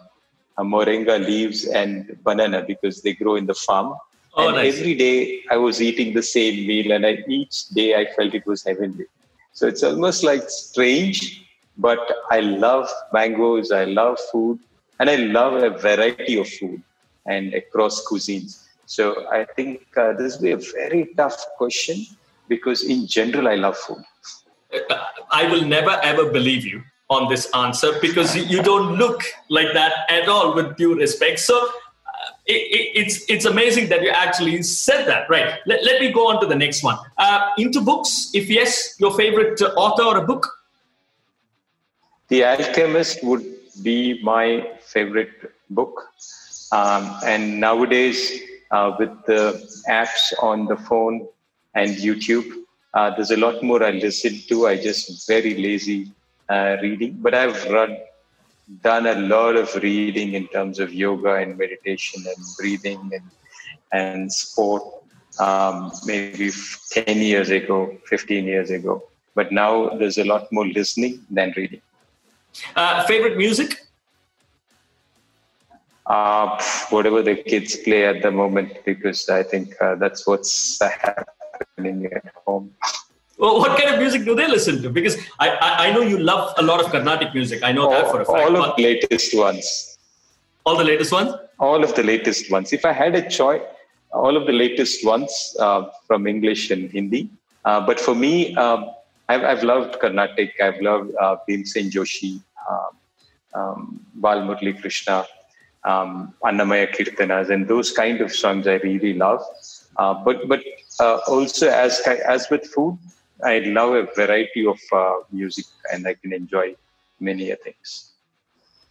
moringa 0.59 1.23
leaves 1.25 1.65
and 1.65 2.17
banana 2.23 2.63
because 2.65 3.01
they 3.01 3.13
grow 3.13 3.35
in 3.35 3.45
the 3.45 3.53
farm. 3.53 3.95
Oh, 4.35 4.47
and 4.47 4.57
nice. 4.57 4.79
every 4.79 4.95
day 4.95 5.41
I 5.51 5.57
was 5.57 5.81
eating 5.81 6.13
the 6.13 6.23
same 6.23 6.65
meal, 6.65 6.91
and 6.91 7.05
I, 7.05 7.23
each 7.27 7.69
day 7.69 7.95
I 7.95 8.11
felt 8.15 8.33
it 8.33 8.47
was 8.47 8.63
heavenly. 8.63 9.05
So 9.51 9.67
it's 9.67 9.83
almost 9.83 10.23
like 10.23 10.49
strange, 10.49 11.45
but 11.77 11.99
I 12.31 12.39
love 12.39 12.89
mangoes, 13.11 13.71
I 13.71 13.85
love 13.85 14.17
food, 14.31 14.59
and 14.99 15.09
I 15.09 15.17
love 15.17 15.61
a 15.61 15.69
variety 15.69 16.39
of 16.39 16.47
food 16.49 16.81
and 17.25 17.53
across 17.53 18.05
cuisines. 18.05 18.63
So 18.85 19.27
I 19.29 19.45
think 19.55 19.85
uh, 19.97 20.13
this 20.13 20.35
will 20.35 20.43
be 20.43 20.51
a 20.51 20.57
very 20.57 21.09
tough 21.15 21.45
question 21.57 22.05
because 22.47 22.83
in 22.83 23.07
general, 23.07 23.47
I 23.47 23.55
love 23.55 23.77
food. 23.77 24.03
I 25.31 25.47
will 25.51 25.65
never 25.65 25.99
ever 26.03 26.31
believe 26.31 26.65
you 26.65 26.83
on 27.09 27.29
this 27.29 27.49
answer 27.53 27.91
because 28.01 28.35
you 28.35 28.63
don't 28.63 28.95
look 28.95 29.21
like 29.49 29.73
that 29.73 29.93
at 30.09 30.27
all 30.27 30.55
with 30.55 30.75
due 30.77 30.95
respect. 30.95 31.39
So 31.39 31.55
uh, 31.55 31.69
it, 32.45 32.53
it, 32.53 32.91
it's, 32.95 33.29
it's 33.29 33.45
amazing 33.45 33.89
that 33.89 34.01
you 34.01 34.09
actually 34.09 34.61
said 34.63 35.05
that. 35.05 35.29
Right. 35.29 35.59
Let, 35.65 35.83
let 35.83 36.01
me 36.01 36.11
go 36.11 36.27
on 36.29 36.41
to 36.41 36.47
the 36.47 36.55
next 36.55 36.83
one. 36.83 36.97
Uh, 37.17 37.49
into 37.57 37.81
books, 37.81 38.31
if 38.33 38.49
yes, 38.49 38.95
your 38.99 39.13
favorite 39.15 39.61
author 39.77 40.03
or 40.03 40.17
a 40.17 40.25
book? 40.25 40.47
The 42.29 42.43
Alchemist 42.45 43.23
would 43.23 43.45
be 43.83 44.21
my 44.23 44.71
favorite 44.81 45.53
book. 45.69 46.09
Um, 46.73 47.03
and 47.23 47.59
nowadays, 47.59 48.19
uh, 48.71 48.95
with 48.97 49.13
the 49.27 49.41
apps 49.87 50.33
on 50.41 50.65
the 50.65 50.75
phone 50.75 51.27
and 51.75 51.91
YouTube, 51.91 52.49
uh, 52.95 53.09
there's 53.15 53.29
a 53.31 53.37
lot 53.37 53.61
more 53.61 53.83
I 53.83 53.91
listen 53.91 54.39
to. 54.49 54.67
I 54.67 54.75
just 54.81 55.27
very 55.27 55.53
lazy 55.55 56.11
uh, 56.49 56.77
reading, 56.81 57.17
but 57.21 57.35
I've 57.35 57.63
run, 57.69 57.97
done 58.81 59.05
a 59.05 59.15
lot 59.15 59.55
of 59.55 59.75
reading 59.75 60.33
in 60.33 60.47
terms 60.47 60.79
of 60.79 60.91
yoga 60.93 61.35
and 61.35 61.57
meditation 61.57 62.23
and 62.25 62.45
breathing 62.57 63.01
and 63.13 63.27
and 63.91 64.33
sport. 64.33 64.83
Um, 65.39 65.91
maybe 66.05 66.51
10 66.91 67.17
years 67.17 67.49
ago, 67.49 67.97
15 68.05 68.45
years 68.45 68.69
ago. 68.69 69.03
But 69.33 69.51
now 69.51 69.89
there's 69.89 70.19
a 70.19 70.23
lot 70.23 70.51
more 70.51 70.67
listening 70.67 71.25
than 71.29 71.53
reading. 71.57 71.81
Uh, 72.75 73.03
favorite 73.05 73.35
music? 73.35 73.82
Uh, 76.05 76.61
whatever 76.89 77.21
the 77.21 77.35
kids 77.35 77.77
play 77.77 78.05
at 78.05 78.21
the 78.21 78.29
moment, 78.29 78.83
because 78.83 79.29
I 79.29 79.41
think 79.41 79.73
uh, 79.81 79.95
that's 79.95 80.27
what's 80.27 80.77
happening 80.81 82.05
at 82.07 82.33
home. 82.45 82.73
Well, 83.37 83.57
what 83.59 83.79
kind 83.79 83.93
of 83.93 83.99
music 83.99 84.25
do 84.25 84.35
they 84.35 84.47
listen 84.47 84.81
to? 84.83 84.89
Because 84.89 85.17
I, 85.39 85.49
I, 85.49 85.87
I 85.87 85.93
know 85.93 86.01
you 86.01 86.17
love 86.19 86.53
a 86.57 86.61
lot 86.61 86.83
of 86.83 86.91
Carnatic 86.91 87.33
music. 87.33 87.63
I 87.63 87.71
know 87.71 87.85
all, 87.85 87.91
that 87.91 88.11
for 88.11 88.21
a 88.21 88.25
fact. 88.25 88.37
All 88.37 88.57
of 88.57 88.75
the 88.75 88.83
latest 88.83 89.35
ones. 89.35 89.97
All 90.65 90.77
the 90.77 90.83
latest 90.83 91.11
ones? 91.11 91.33
All 91.57 91.83
of 91.83 91.95
the 91.95 92.03
latest 92.03 92.51
ones. 92.51 92.73
If 92.73 92.85
I 92.85 92.91
had 92.91 93.15
a 93.15 93.27
choice, 93.27 93.61
all 94.13 94.35
of 94.35 94.45
the 94.45 94.53
latest 94.53 95.05
ones 95.05 95.55
uh, 95.59 95.89
from 96.05 96.27
English 96.27 96.69
and 96.69 96.91
Hindi. 96.91 97.29
Uh, 97.65 97.79
but 97.85 97.99
for 97.99 98.13
me, 98.13 98.55
um, 98.55 98.91
I've, 99.29 99.43
I've 99.43 99.63
loved 99.63 99.99
Carnatic. 99.99 100.59
I've 100.61 100.81
loved 100.81 101.13
uh, 101.19 101.37
Bhimsen 101.49 101.89
Joshi, 101.89 102.41
um, 102.69 102.91
um, 103.55 104.05
Bal 104.15 104.41
Murli 104.41 104.79
Krishna 104.79 105.25
um, 105.85 106.33
Annamaya 106.43 106.93
Kirtanas, 106.93 107.49
and 107.49 107.67
those 107.67 107.91
kind 107.91 108.21
of 108.21 108.31
songs 108.33 108.67
I 108.67 108.75
really 108.75 109.13
love. 109.13 109.43
Uh, 109.97 110.13
but 110.13 110.47
but 110.47 110.61
uh, 110.99 111.19
also 111.27 111.69
as 111.69 112.01
as 112.27 112.49
with 112.49 112.65
food, 112.67 112.97
I 113.43 113.59
love 113.59 113.93
a 113.93 114.03
variety 114.15 114.65
of 114.65 114.79
uh, 114.91 115.15
music, 115.31 115.65
and 115.91 116.07
I 116.07 116.13
can 116.15 116.33
enjoy 116.33 116.75
many 117.19 117.53
things. 117.55 118.13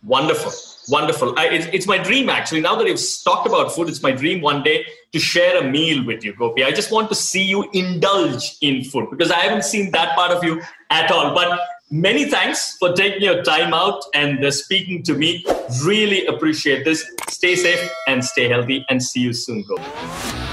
Wonderful, 0.04 0.52
wonderful. 0.88 1.38
I, 1.38 1.46
it's, 1.46 1.66
it's 1.72 1.86
my 1.86 1.96
dream 1.96 2.28
actually. 2.28 2.60
Now 2.60 2.74
that 2.74 2.88
you've 2.88 3.00
talked 3.24 3.46
about 3.46 3.72
food, 3.72 3.88
it's 3.88 4.02
my 4.02 4.10
dream 4.10 4.40
one 4.40 4.64
day 4.64 4.84
to 5.12 5.20
share 5.20 5.56
a 5.62 5.70
meal 5.70 6.04
with 6.04 6.24
you, 6.24 6.34
Gopi. 6.34 6.64
I 6.64 6.72
just 6.72 6.90
want 6.90 7.08
to 7.10 7.14
see 7.14 7.44
you 7.44 7.70
indulge 7.72 8.56
in 8.60 8.82
food 8.82 9.10
because 9.10 9.30
I 9.30 9.38
haven't 9.38 9.64
seen 9.64 9.92
that 9.92 10.16
part 10.16 10.32
of 10.32 10.42
you 10.42 10.60
at 10.90 11.08
all. 11.12 11.32
But 11.36 11.60
many 11.92 12.24
thanks 12.24 12.76
for 12.78 12.92
taking 12.94 13.22
your 13.22 13.42
time 13.42 13.74
out 13.74 14.02
and 14.14 14.42
uh, 14.44 14.50
speaking 14.50 15.02
to 15.04 15.14
me. 15.14 15.44
Really 15.84 16.26
appreciate 16.26 16.84
this. 16.84 17.04
Stay 17.28 17.54
safe 17.54 17.88
and 18.08 18.24
stay 18.24 18.48
healthy, 18.48 18.84
and 18.88 19.02
see 19.02 19.20
you 19.20 19.32
soon, 19.32 19.62
Gopi. 19.62 20.51